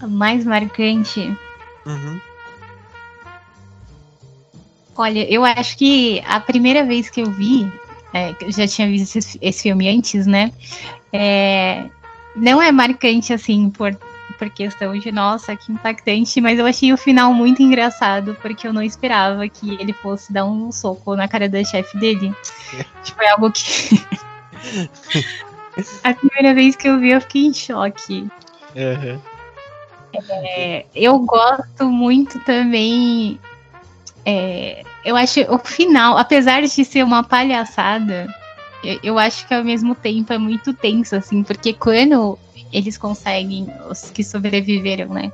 A 0.00 0.06
mais 0.06 0.44
marcante? 0.44 1.36
Uhum. 1.86 2.20
Olha, 4.96 5.28
eu 5.28 5.44
acho 5.44 5.76
que 5.76 6.20
a 6.26 6.38
primeira 6.38 6.84
vez 6.84 7.10
que 7.10 7.20
eu 7.20 7.30
vi, 7.30 7.70
é, 8.14 8.32
eu 8.40 8.52
já 8.52 8.66
tinha 8.68 8.86
visto 8.86 9.16
esse, 9.16 9.36
esse 9.42 9.62
filme 9.64 9.88
antes, 9.88 10.24
né? 10.24 10.52
É, 11.12 11.84
não 12.36 12.62
é 12.62 12.70
marcante 12.70 13.32
assim 13.32 13.68
por, 13.68 13.92
por 14.38 14.48
questão 14.50 14.96
de 14.96 15.10
nossa, 15.10 15.56
que 15.56 15.72
impactante, 15.72 16.40
mas 16.40 16.56
eu 16.56 16.64
achei 16.64 16.92
o 16.92 16.96
final 16.96 17.34
muito 17.34 17.60
engraçado, 17.60 18.36
porque 18.40 18.68
eu 18.68 18.72
não 18.72 18.82
esperava 18.82 19.48
que 19.48 19.74
ele 19.80 19.92
fosse 19.92 20.32
dar 20.32 20.44
um 20.44 20.70
soco 20.70 21.16
na 21.16 21.26
cara 21.26 21.48
da 21.48 21.64
chefe 21.64 21.98
dele. 21.98 22.32
tipo, 23.02 23.20
é 23.20 23.30
algo 23.30 23.50
que. 23.50 24.00
A 26.04 26.14
primeira 26.14 26.54
vez 26.54 26.76
que 26.76 26.88
eu 26.88 27.00
vi, 27.00 27.10
eu 27.10 27.20
fiquei 27.20 27.46
em 27.46 27.52
choque. 27.52 28.28
Uhum. 28.76 29.20
É, 30.30 30.86
eu 30.94 31.18
gosto 31.18 31.90
muito 31.90 32.38
também. 32.44 33.40
É, 34.24 34.84
eu 35.04 35.16
acho 35.16 35.40
o 35.52 35.58
final, 35.58 36.16
apesar 36.16 36.62
de 36.62 36.68
ser 36.68 37.04
uma 37.04 37.22
palhaçada, 37.22 38.26
eu, 38.82 38.98
eu, 39.02 39.18
acho 39.18 39.46
que 39.46 39.54
ao 39.54 39.64
mesmo 39.64 39.94
tempo 39.94 40.32
é 40.32 40.38
muito 40.38 40.72
tenso, 40.72 41.14
assim, 41.16 41.42
porque 41.42 41.72
quando 41.72 42.38
eles 42.72 42.98
conseguem, 42.98 43.68
os 43.88 44.10
que 44.10 44.24
sobreviveram, 44.24 45.14
né? 45.14 45.32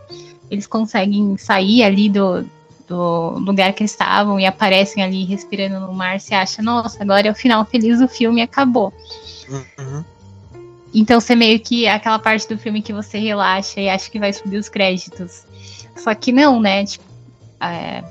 Eles 0.51 0.67
conseguem 0.67 1.37
sair 1.37 1.83
ali 1.83 2.09
do, 2.09 2.45
do 2.89 3.39
lugar 3.39 3.73
que 3.73 3.85
estavam 3.85 4.39
e 4.39 4.45
aparecem 4.45 5.03
ali 5.03 5.25
respirando 5.25 5.81
no 5.81 5.95
mar, 5.95 6.21
você 6.21 6.35
acha, 6.35 6.61
nossa, 6.61 7.03
agora 7.03 7.29
é 7.29 7.31
o 7.31 7.35
final 7.35 7.65
feliz 7.65 8.01
do 8.01 8.09
filme 8.09 8.43
acabou. 8.43 8.93
Uhum. 9.49 10.05
Então 10.93 11.21
você 11.21 11.37
meio 11.37 11.61
que 11.61 11.87
aquela 11.87 12.19
parte 12.19 12.49
do 12.49 12.59
filme 12.59 12.83
que 12.83 12.93
você 12.93 13.19
relaxa 13.19 13.81
e 13.81 13.89
acha 13.89 14.11
que 14.11 14.19
vai 14.19 14.33
subir 14.33 14.59
os 14.59 14.69
créditos. 14.69 15.45
Só 15.97 16.15
que 16.15 16.33
não, 16.33 16.61
né? 16.61 16.85
Tipo, 16.85 17.05
é, 17.61 18.03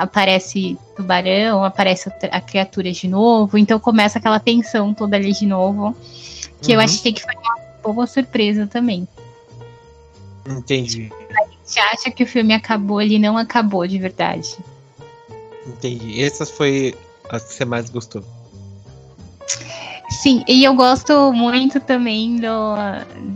aparece 0.00 0.78
tubarão, 0.96 1.62
aparece 1.62 2.10
a 2.30 2.40
criatura 2.40 2.90
de 2.90 3.06
novo, 3.06 3.58
então 3.58 3.78
começa 3.78 4.18
aquela 4.18 4.40
tensão 4.40 4.94
toda 4.94 5.16
ali 5.16 5.32
de 5.32 5.46
novo. 5.46 5.94
Que 6.62 6.72
uhum. 6.72 6.74
eu 6.74 6.80
achei 6.80 7.12
que 7.12 7.22
foi 7.22 7.34
uma 7.34 7.56
boa 7.82 8.06
surpresa 8.06 8.66
também. 8.66 9.06
Entendi. 10.48 11.12
A 11.30 11.44
gente 11.44 11.78
acha 11.78 12.10
que 12.10 12.24
o 12.24 12.26
filme 12.26 12.54
acabou, 12.54 13.00
ele 13.00 13.18
não 13.18 13.36
acabou 13.36 13.86
de 13.86 13.98
verdade. 13.98 14.56
Entendi. 15.66 16.22
Essa 16.22 16.46
foi 16.46 16.94
a 17.28 17.38
que 17.38 17.52
você 17.52 17.64
mais 17.64 17.90
gostou. 17.90 18.24
Sim, 20.10 20.42
e 20.48 20.64
eu 20.64 20.74
gosto 20.74 21.32
muito 21.32 21.78
também 21.80 22.36
do, 22.36 22.74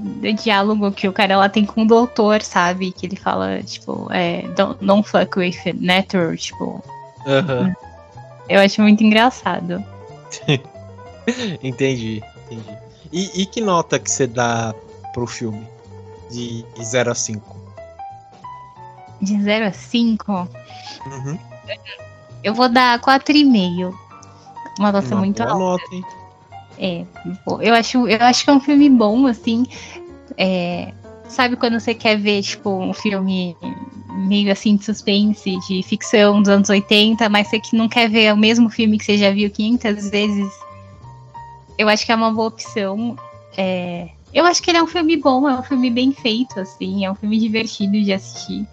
do 0.03 0.04
diálogo 0.33 0.91
que 0.93 1.09
o 1.09 1.13
cara 1.13 1.37
lá 1.37 1.49
tem 1.49 1.65
com 1.65 1.83
o 1.83 1.87
doutor, 1.87 2.43
sabe? 2.43 2.93
Que 2.93 3.07
ele 3.07 3.17
fala, 3.17 3.63
tipo, 3.63 4.09
é, 4.13 4.43
don't, 4.57 4.85
don't 4.85 5.09
fuck 5.09 5.39
with 5.39 5.57
nature, 5.79 6.37
tipo. 6.37 6.83
Uhum. 7.27 7.75
Eu 8.49 8.61
acho 8.61 8.83
muito 8.83 9.03
engraçado. 9.03 9.85
entendi, 11.63 12.23
entendi. 12.51 12.79
E, 13.13 13.43
e, 13.43 13.47
que 13.47 13.61
nota 13.61 13.99
que 13.99 14.11
você 14.11 14.27
dá 14.27 14.75
pro 15.13 15.27
filme? 15.27 15.67
De 16.31 16.65
0 16.83 17.13
a 17.13 17.15
5? 17.15 17.57
De 19.23 19.41
0 19.41 19.67
a 19.67 19.73
5? 19.73 20.33
Uhum. 20.33 21.39
Eu 22.43 22.55
vou 22.55 22.69
dar 22.69 22.99
4,5. 23.01 23.95
Uma 24.79 24.93
nota 24.93 25.07
Uma 25.09 25.17
muito 25.17 25.43
alta. 25.43 25.55
Nota, 25.55 25.95
hein? 25.95 26.05
É, 26.79 27.05
eu 27.61 27.75
acho, 27.75 28.09
eu 28.09 28.19
acho 28.21 28.45
que 28.45 28.51
é 28.51 28.53
um 28.53 28.61
filme 28.61 28.91
bom, 28.91 29.27
assim. 29.27 29.65
É, 30.37 30.92
sabe 31.29 31.57
quando 31.57 31.79
você 31.79 31.94
quer 31.94 32.16
ver, 32.16 32.42
tipo, 32.42 32.70
um 32.70 32.92
filme 32.92 33.57
meio 34.14 34.51
assim 34.51 34.77
de 34.77 34.85
suspense, 34.85 35.59
de 35.68 35.83
ficção 35.83 36.40
dos 36.40 36.49
anos 36.49 36.68
80, 36.68 37.29
mas 37.29 37.49
você 37.49 37.59
que 37.59 37.77
não 37.77 37.88
quer 37.88 38.09
ver 38.09 38.33
o 38.33 38.37
mesmo 38.37 38.70
filme 38.70 38.99
que 38.99 39.05
você 39.05 39.18
já 39.18 39.31
viu 39.31 39.51
500 39.51 40.11
vezes? 40.11 40.53
Eu 41.77 41.88
acho 41.88 42.07
que 42.07 42.12
é 42.12 42.14
uma 42.14 42.33
boa 42.33 42.49
opção. 42.49 43.16
É, 43.57 44.09
eu 44.33 44.44
acho 44.44 44.62
que 44.62 44.70
ele 44.70 44.79
é 44.79 44.83
um 44.83 44.87
filme 44.87 45.16
bom, 45.16 45.49
é 45.49 45.55
um 45.55 45.62
filme 45.62 45.90
bem 45.90 46.12
feito, 46.12 46.59
assim, 46.61 47.05
é 47.05 47.11
um 47.11 47.14
filme 47.14 47.38
divertido 47.38 48.01
de 48.01 48.12
assistir. 48.12 48.66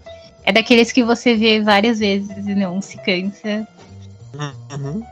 É 0.44 0.52
daqueles 0.52 0.90
que 0.90 1.04
você 1.04 1.36
vê 1.36 1.60
várias 1.60 2.00
vezes 2.00 2.36
e 2.36 2.54
não 2.54 2.80
se 2.80 2.96
cansa. 2.98 3.66
Uhum. 4.72 5.04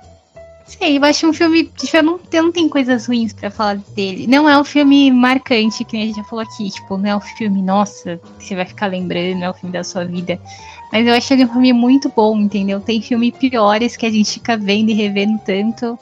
Sei, 0.79 0.99
eu 0.99 1.05
acho 1.05 1.27
um 1.27 1.33
filme. 1.33 1.65
Tipo, 1.65 2.01
não, 2.01 2.21
não 2.33 2.53
tenho 2.53 2.69
coisas 2.69 3.07
ruins 3.07 3.33
para 3.33 3.51
falar 3.51 3.77
dele. 3.95 4.29
Não 4.29 4.49
é 4.49 4.57
um 4.57 4.63
filme 4.63 5.11
marcante, 5.11 5.85
que 5.85 5.97
a 5.97 6.01
gente 6.01 6.17
já 6.17 6.25
falou 6.25 6.45
aqui. 6.45 6.71
Tipo, 6.71 6.97
não 6.97 7.11
é 7.11 7.17
um 7.17 7.21
filme, 7.21 7.61
nossa, 7.61 8.21
que 8.39 8.45
você 8.45 8.55
vai 8.55 8.65
ficar 8.65 8.87
lembrando, 8.87 9.41
não 9.41 9.47
é 9.49 9.51
o 9.51 9.55
filme 9.55 9.73
da 9.73 9.83
sua 9.83 10.05
vida. 10.05 10.41
Mas 10.93 11.07
eu 11.07 11.13
acho 11.13 11.33
ele 11.33 11.45
um 11.45 11.49
filme 11.49 11.73
muito 11.73 12.09
bom, 12.15 12.39
entendeu? 12.39 12.81
Tem 12.81 13.03
filmes 13.03 13.33
piores 13.37 13.97
que 13.97 14.07
a 14.07 14.11
gente 14.11 14.35
fica 14.35 14.57
vendo 14.57 14.91
e 14.91 14.95
revendo 14.95 15.41
tanto. 15.45 15.99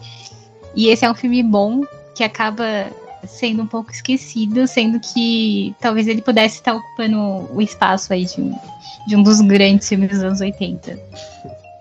E 0.77 0.89
esse 0.89 1.05
é 1.05 1.11
um 1.11 1.14
filme 1.14 1.43
bom 1.43 1.83
que 2.14 2.23
acaba 2.23 2.93
sendo 3.27 3.62
um 3.62 3.66
pouco 3.66 3.91
esquecido, 3.91 4.69
sendo 4.69 5.01
que 5.01 5.75
talvez 5.81 6.07
ele 6.07 6.21
pudesse 6.21 6.57
estar 6.57 6.75
ocupando 6.75 7.49
o 7.55 7.62
espaço 7.62 8.12
aí 8.12 8.27
de 8.27 8.41
um, 8.41 8.55
de 9.07 9.16
um 9.16 9.23
dos 9.23 9.41
grandes 9.41 9.89
filmes 9.89 10.11
dos 10.11 10.23
anos 10.23 10.41
80. 10.43 10.99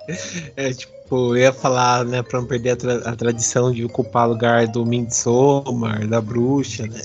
É, 0.55 0.71
tipo, 0.71 0.96
Tipo, 1.07 1.37
eu 1.37 1.37
ia 1.37 1.53
falar, 1.53 2.03
né, 2.03 2.21
pra 2.21 2.41
não 2.41 2.45
perder 2.45 2.71
a, 2.71 2.75
tra 2.75 2.95
a 3.09 3.15
tradição 3.15 3.71
de 3.71 3.85
ocupar 3.85 4.27
lugar 4.27 4.67
do 4.67 4.85
Midsommar, 4.85 6.05
da 6.05 6.19
bruxa, 6.19 6.85
né? 6.85 6.99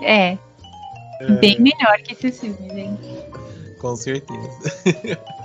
é. 0.00 0.38
é. 1.20 1.32
Bem 1.40 1.60
melhor 1.60 1.98
que 2.04 2.14
esse 2.14 2.32
filme, 2.32 2.70
gente. 2.70 3.78
Com 3.78 3.94
certeza. 3.94 4.48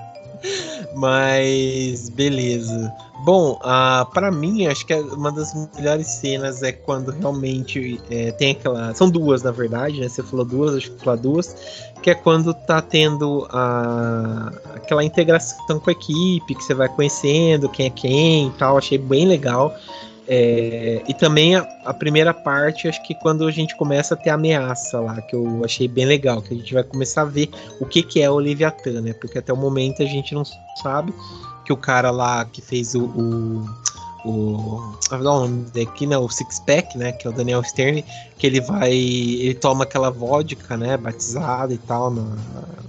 Mas 0.95 2.09
beleza. 2.09 2.93
Bom, 3.23 3.59
uh, 3.63 4.05
para 4.13 4.31
mim, 4.31 4.67
acho 4.67 4.85
que 4.85 4.93
é 4.93 4.99
uma 5.01 5.31
das 5.31 5.53
melhores 5.75 6.07
cenas 6.07 6.61
é 6.61 6.71
quando 6.71 7.11
realmente 7.11 7.99
é, 8.09 8.31
tem 8.31 8.51
aquela. 8.51 8.93
São 8.93 9.09
duas, 9.09 9.43
na 9.43 9.51
verdade, 9.51 9.99
né? 9.99 10.07
Você 10.07 10.21
falou 10.21 10.45
duas, 10.45 10.75
acho 10.75 10.91
que 10.91 11.03
falou 11.03 11.19
duas. 11.19 11.55
Que 12.01 12.11
é 12.11 12.15
quando 12.15 12.53
tá 12.53 12.81
tendo 12.81 13.47
a, 13.49 14.51
aquela 14.75 15.03
integração 15.03 15.79
com 15.79 15.89
a 15.89 15.93
equipe, 15.93 16.55
que 16.55 16.63
você 16.63 16.75
vai 16.75 16.88
conhecendo 16.88 17.67
quem 17.67 17.88
é 17.88 17.89
quem 17.89 18.47
e 18.47 18.51
tal. 18.51 18.77
Achei 18.77 18.97
bem 18.97 19.27
legal. 19.27 19.75
É, 20.30 21.01
e 21.07 21.13
também 21.13 21.55
a, 21.55 21.61
a, 21.86 21.93
primeira 21.93 22.34
parte, 22.34 22.88
acho 22.88 23.01
que 23.03 23.15
quando 23.15 23.47
a 23.47 23.51
gente 23.51 23.75
começa 23.78 24.13
a 24.13 24.17
ter 24.17 24.30
ameaça 24.30 24.99
lá, 24.99 25.21
que 25.21 25.34
eu 25.34 25.63
achei 25.63 25.88
bem 25.88 26.05
legal, 26.05 26.41
que 26.41 26.53
a 26.53 26.57
gente 26.57 26.73
vai 26.73 26.84
começar 26.84 27.21
a 27.21 27.25
ver 27.25 27.49
o 27.80 27.86
que, 27.86 28.03
que 28.03 28.21
é 28.21 28.30
o 28.30 28.38
Leviathan, 28.38 29.01
né? 29.01 29.13
Porque 29.13 29.38
até 29.38 29.53
o 29.53 29.57
momento 29.57 30.03
a 30.03 30.05
gente 30.05 30.36
não 30.36 30.43
sabe 30.82 31.13
que 31.63 31.71
o 31.71 31.78
cara 31.78 32.11
lá 32.11 32.43
que 32.45 32.61
fez 32.61 32.93
o. 32.93 33.05
o 33.05 33.65
o, 34.28 34.97
o 35.11 35.17
nome 35.17 35.65
daqui, 35.73 36.05
né, 36.05 36.17
o 36.17 36.28
Six 36.30 36.59
Pack, 36.59 36.97
né, 36.97 37.11
que 37.11 37.28
é 37.28 37.30
o 37.30 37.34
Daniel 37.34 37.63
Stern, 37.63 38.03
que 38.38 38.45
ele 38.45 38.61
vai, 38.61 38.91
ele 38.91 39.55
toma 39.55 39.84
aquela 39.84 40.09
vodka, 40.09 40.75
né, 40.75 40.97
batizada 40.97 41.73
e 41.73 41.78
tal 41.78 42.11
no, 42.11 42.38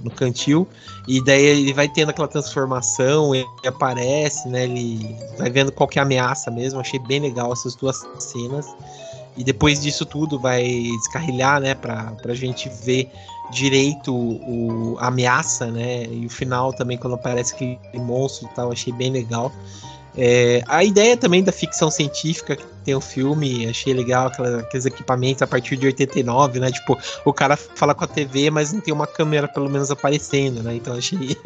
no 0.03 0.11
cantil, 0.11 0.68
e 1.07 1.22
daí 1.22 1.43
ele 1.43 1.72
vai 1.72 1.89
tendo 1.89 2.11
aquela 2.11 2.28
transformação, 2.28 3.34
ele 3.34 3.47
aparece, 3.66 4.49
né, 4.49 4.64
ele 4.64 5.16
vai 5.39 5.51
vendo 5.51 5.70
qual 5.72 5.89
que 5.89 5.99
é 5.99 6.03
a 6.03 6.05
ameaça 6.05 6.51
mesmo, 6.51 6.80
achei 6.80 6.99
bem 7.01 7.20
legal 7.20 7.53
essas 7.53 7.74
duas 7.74 8.07
cenas, 8.18 8.66
e 9.36 9.45
depois 9.45 9.80
disso 9.80 10.05
tudo 10.05 10.39
vai 10.39 10.64
descarrilhar, 10.99 11.61
né, 11.61 11.74
pra, 11.74 12.12
pra 12.22 12.34
gente 12.34 12.68
ver 12.68 13.11
direito 13.51 14.14
o, 14.14 14.97
a 14.99 15.07
ameaça, 15.07 15.70
né? 15.70 16.05
E 16.05 16.26
o 16.26 16.30
final 16.30 16.72
também, 16.72 16.99
quando 16.99 17.14
aparece 17.14 17.55
aquele 17.55 17.78
monstro 17.95 18.47
e 18.47 18.55
tal, 18.55 18.72
achei 18.72 18.93
bem 18.93 19.11
legal. 19.11 19.53
É, 20.20 20.64
a 20.66 20.82
ideia 20.82 21.16
também 21.16 21.44
da 21.44 21.52
ficção 21.52 21.92
científica 21.92 22.56
que 22.56 22.64
tem 22.84 22.92
o 22.92 23.00
filme, 23.00 23.68
achei 23.68 23.94
legal 23.94 24.26
aquelas, 24.26 24.54
aqueles 24.64 24.84
equipamentos 24.84 25.42
a 25.42 25.46
partir 25.46 25.76
de 25.76 25.86
89, 25.86 26.58
né? 26.58 26.72
Tipo, 26.72 26.98
o 27.24 27.32
cara 27.32 27.56
fala 27.56 27.94
com 27.94 28.02
a 28.02 28.06
TV, 28.08 28.50
mas 28.50 28.72
não 28.72 28.80
tem 28.80 28.92
uma 28.92 29.06
câmera 29.06 29.46
pelo 29.46 29.70
menos 29.70 29.92
aparecendo, 29.92 30.60
né? 30.60 30.74
Então 30.74 30.96
achei. 30.96 31.18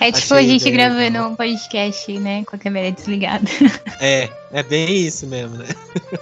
É 0.00 0.12
tipo 0.12 0.32
achei 0.32 0.38
a 0.38 0.42
gente 0.42 0.70
gravando 0.70 1.18
um 1.26 1.34
podcast, 1.34 2.18
né? 2.18 2.44
Com 2.44 2.54
a 2.54 2.58
câmera 2.58 2.90
desligada. 2.92 3.44
É, 4.00 4.30
é 4.52 4.62
bem 4.62 5.06
isso 5.06 5.26
mesmo, 5.26 5.56
né? 5.56 5.66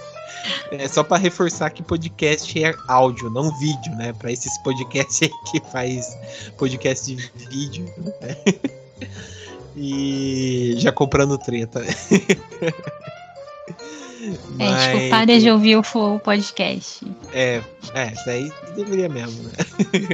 É 0.71 0.87
só 0.87 1.03
para 1.03 1.17
reforçar 1.17 1.69
que 1.69 1.83
podcast 1.83 2.63
é 2.63 2.73
áudio, 2.87 3.29
não 3.29 3.55
vídeo, 3.59 3.95
né? 3.95 4.13
Para 4.13 4.31
esses 4.31 4.57
podcasts 4.59 5.23
aí 5.23 5.29
que 5.51 5.61
faz 5.71 6.17
podcast 6.57 7.13
de 7.13 7.47
vídeo. 7.49 7.85
Né? 8.21 8.35
E 9.77 10.73
já 10.77 10.91
comprando 10.91 11.37
treta. 11.37 11.81
Mas... 14.55 14.81
É, 14.81 14.93
tipo, 14.93 15.09
para 15.09 15.39
de 15.39 15.49
ouvir 15.49 15.77
o 15.77 15.83
Flow 15.83 16.19
Podcast. 16.19 17.05
É, 17.31 17.61
é, 17.93 18.13
isso 18.13 18.29
aí 18.29 18.51
deveria 18.75 19.07
mesmo, 19.07 19.43
né? 19.43 19.51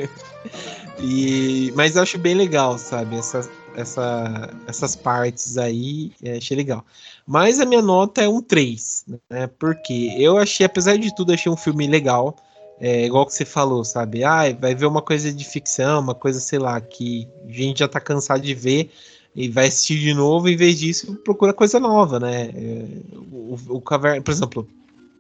e, 1.00 1.72
mas 1.76 1.96
eu 1.96 2.04
acho 2.04 2.18
bem 2.18 2.36
legal, 2.36 2.78
sabe? 2.78 3.16
Essa, 3.16 3.50
essa, 3.76 4.50
essas 4.68 4.96
partes 4.96 5.58
aí, 5.58 6.12
é, 6.22 6.38
achei 6.38 6.56
legal. 6.56 6.86
Mas 7.26 7.60
a 7.60 7.66
minha 7.66 7.82
nota 7.82 8.22
é 8.22 8.28
um 8.28 8.42
3, 8.42 9.06
né? 9.30 9.48
Porque 9.58 10.14
eu 10.18 10.38
achei, 10.38 10.66
apesar 10.66 10.98
de 10.98 11.16
tudo, 11.16 11.34
achei 11.34 11.52
um 11.52 11.58
filme 11.58 11.88
legal. 11.88 12.36
É, 12.80 13.06
igual 13.06 13.26
que 13.26 13.34
você 13.34 13.46
falou, 13.46 13.86
sabe? 13.86 14.24
Ah, 14.24 14.52
vai 14.60 14.76
ver 14.76 14.88
uma 14.88 15.02
coisa 15.02 15.32
de 15.32 15.46
ficção, 15.46 16.02
uma 16.02 16.16
coisa, 16.16 16.40
sei 16.40 16.60
lá, 16.60 16.82
que 16.82 17.30
a 17.48 17.52
gente 17.52 17.80
já 17.80 17.88
tá 17.88 18.00
cansado 18.00 18.42
de 18.42 18.54
ver 18.54 18.92
e 19.36 19.50
vai 19.50 19.68
assistir 19.68 20.00
de 20.00 20.14
novo, 20.14 20.48
em 20.48 20.56
vez 20.56 20.80
disso, 20.80 21.16
procura 21.24 21.54
coisa 21.54 21.80
nova, 21.80 22.20
né? 22.20 22.52
É, 22.54 22.86
o, 23.32 23.58
o 23.70 23.82
Caverna, 23.82 24.22
por 24.22 24.32
exemplo, 24.32 24.68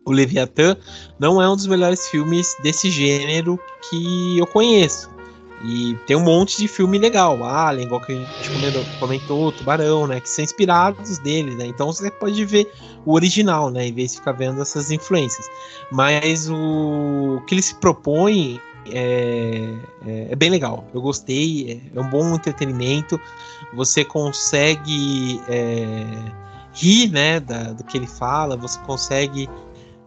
o 0.05 0.11
Leviathan 0.11 0.77
não 1.19 1.41
é 1.41 1.49
um 1.49 1.55
dos 1.55 1.67
melhores 1.67 2.07
filmes 2.07 2.55
desse 2.61 2.89
gênero 2.89 3.59
que 3.89 4.37
eu 4.37 4.47
conheço. 4.47 5.09
E 5.65 5.97
tem 6.05 6.17
um 6.17 6.23
monte 6.23 6.57
de 6.57 6.67
filme 6.67 6.97
legal, 6.97 7.41
Alien, 7.41 7.85
igual 7.85 8.01
que 8.01 8.11
a 8.11 8.15
gente 8.15 8.49
comentou, 8.49 8.85
comentou, 8.99 9.51
Tubarão, 9.53 10.05
né? 10.05 10.19
Que 10.19 10.29
são 10.29 10.43
inspirados 10.43 11.19
dele, 11.19 11.55
né? 11.55 11.65
Então 11.65 11.87
você 11.87 12.11
pode 12.11 12.43
ver 12.43 12.69
o 13.05 13.13
original, 13.13 13.69
né? 13.69 13.87
Em 13.87 13.93
vez 13.93 14.11
de 14.11 14.17
ficar 14.17 14.33
vendo 14.33 14.61
essas 14.61 14.91
influências. 14.91 15.49
Mas 15.89 16.49
o 16.49 17.41
que 17.47 17.55
ele 17.55 17.61
se 17.61 17.75
propõe 17.75 18.59
é, 18.87 19.75
é, 20.05 20.27
é, 20.31 20.35
bem 20.35 20.49
legal. 20.49 20.85
Eu 20.93 21.01
gostei, 21.01 21.81
é, 21.93 21.97
é, 21.97 22.01
um 22.01 22.09
bom 22.09 22.35
entretenimento. 22.35 23.19
Você 23.73 24.03
consegue 24.03 25.41
é, 25.47 26.05
rir, 26.73 27.09
né, 27.09 27.39
da, 27.39 27.73
do 27.73 27.83
que 27.83 27.97
ele 27.97 28.07
fala. 28.07 28.57
Você 28.57 28.79
consegue 28.79 29.49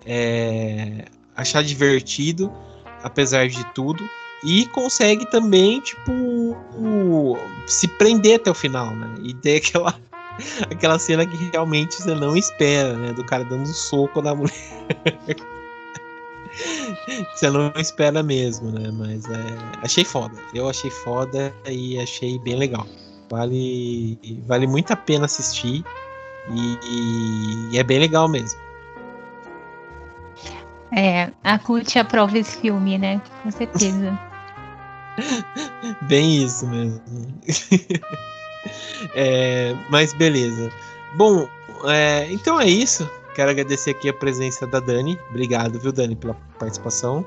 é, 0.05 1.05
achar 1.37 1.63
divertido, 1.63 2.53
apesar 3.03 3.49
de 3.49 3.65
tudo 3.73 4.09
e 4.45 4.67
consegue 4.67 5.29
também, 5.31 5.81
tipo, 5.81 6.13
o, 6.13 7.37
se 7.67 7.89
prender 7.89 8.37
até 8.37 8.51
o 8.51 8.55
final, 8.55 8.95
né? 8.95 9.15
E 9.23 9.35
ter 9.35 9.57
aquela, 9.65 10.01
aquela 10.71 10.99
cena 10.99 11.27
que 11.27 11.37
realmente 11.53 11.97
você 11.97 12.15
não 12.15 12.37
espera, 12.37 12.93
né? 12.95 13.13
Do 13.13 13.25
cara 13.25 13.45
dando 13.45 13.63
um 13.63 13.75
soco 13.75 14.23
na 14.23 14.35
mulher. 14.35 14.55
você 17.35 17.51
não 17.51 17.73
espera 17.77 18.23
mesmo, 18.23 18.71
né? 18.71 18.91
Mas 18.93 19.25
é, 19.27 19.41
achei 19.83 20.05
foda. 20.05 20.35
Eu 20.55 20.69
achei 20.69 20.91
foda 20.91 21.55
e 21.69 21.99
achei 21.99 22.39
bem 22.39 22.57
legal. 22.57 22.87
Vale, 23.31 24.19
vale 24.47 24.67
muito 24.67 24.93
a 24.93 24.97
pena 24.97 25.25
assistir 25.27 25.85
e, 26.51 27.71
e 27.73 27.79
é 27.79 27.83
bem 27.83 27.99
legal 27.99 28.29
mesmo. 28.29 28.59
É, 30.93 31.31
a 31.43 31.59
CUT 31.59 31.99
aprova 31.99 32.39
esse 32.39 32.59
filme, 32.59 32.97
né? 32.97 33.21
Com 33.43 33.51
certeza. 33.51 34.19
Bem 36.03 36.45
isso 36.45 36.67
mesmo. 36.69 37.01
é, 39.15 39.75
mas 39.91 40.13
beleza. 40.13 40.71
Bom, 41.17 41.49
é, 41.87 42.31
então 42.31 42.61
é 42.61 42.67
isso. 42.67 43.09
Quero 43.37 43.51
agradecer 43.51 43.91
aqui 43.91 44.09
a 44.09 44.15
presença 44.15 44.67
da 44.67 44.81
Dani. 44.81 45.19
Obrigado, 45.29 45.79
viu, 45.79 45.93
Dani, 45.93 46.17
pela 46.17 46.33
participação. 46.59 47.23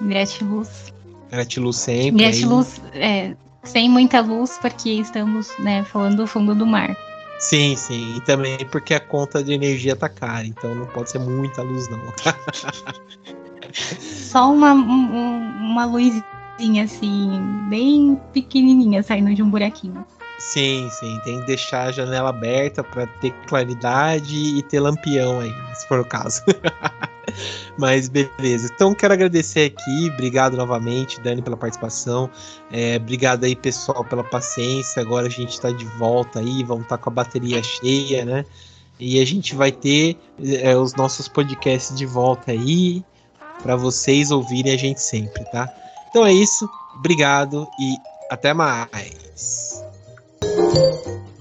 Gratiluz. 0.00 0.94
Gratiluz 1.28 1.76
sempre. 1.76 2.22
Gratiluz, 2.22 2.80
é, 2.92 3.34
sem 3.64 3.90
muita 3.90 4.20
luz, 4.20 4.56
porque 4.62 4.90
estamos 4.90 5.52
né, 5.58 5.82
falando 5.82 6.18
do 6.18 6.26
fundo 6.28 6.54
do 6.54 6.64
mar. 6.64 6.96
Sim, 7.40 7.74
sim. 7.74 8.14
E 8.16 8.20
também 8.20 8.56
porque 8.70 8.94
a 8.94 9.00
conta 9.00 9.42
de 9.42 9.52
energia 9.52 9.96
tá 9.96 10.08
cara, 10.08 10.46
então 10.46 10.72
não 10.72 10.86
pode 10.86 11.10
ser 11.10 11.18
muita 11.18 11.62
luz, 11.62 11.88
não. 11.88 11.98
Só 13.74 14.52
uma, 14.52 14.72
um, 14.72 15.48
uma 15.58 15.84
luzinha 15.84 16.84
assim, 16.84 17.40
bem 17.68 18.20
pequenininha 18.32 19.02
saindo 19.02 19.34
de 19.34 19.42
um 19.42 19.50
buraquinho. 19.50 20.06
Sim, 20.38 20.88
sim. 20.90 21.20
Tem 21.24 21.40
que 21.40 21.46
deixar 21.46 21.88
a 21.88 21.92
janela 21.92 22.30
aberta 22.30 22.82
para 22.82 23.06
ter 23.06 23.32
claridade 23.46 24.36
e 24.36 24.62
ter 24.62 24.80
lampião 24.80 25.40
aí, 25.40 25.54
se 25.74 25.86
for 25.86 26.00
o 26.00 26.04
caso. 26.04 26.42
Mas 27.78 28.08
beleza. 28.08 28.70
Então 28.72 28.94
quero 28.94 29.14
agradecer 29.14 29.72
aqui. 29.72 30.10
Obrigado 30.12 30.56
novamente, 30.56 31.20
Dani, 31.20 31.42
pela 31.42 31.56
participação. 31.56 32.30
É, 32.70 32.96
obrigado 32.96 33.44
aí, 33.44 33.56
pessoal, 33.56 34.04
pela 34.04 34.22
paciência. 34.22 35.02
Agora 35.02 35.26
a 35.26 35.30
gente 35.30 35.50
está 35.50 35.70
de 35.70 35.84
volta 35.84 36.40
aí. 36.40 36.62
Vamos 36.62 36.84
estar 36.84 36.98
tá 36.98 37.02
com 37.02 37.10
a 37.10 37.12
bateria 37.12 37.62
cheia, 37.62 38.24
né? 38.24 38.44
E 38.98 39.20
a 39.20 39.26
gente 39.26 39.54
vai 39.54 39.72
ter 39.72 40.16
é, 40.42 40.76
os 40.76 40.94
nossos 40.94 41.26
podcasts 41.26 41.96
de 41.96 42.06
volta 42.06 42.52
aí 42.52 43.04
para 43.62 43.74
vocês 43.76 44.30
ouvirem 44.30 44.72
a 44.72 44.76
gente 44.76 45.00
sempre, 45.00 45.44
tá? 45.46 45.68
Então 46.10 46.24
é 46.24 46.32
isso. 46.32 46.68
Obrigado 46.96 47.66
e 47.80 47.96
até 48.30 48.54
mais. 48.54 49.73
Música 50.56 51.13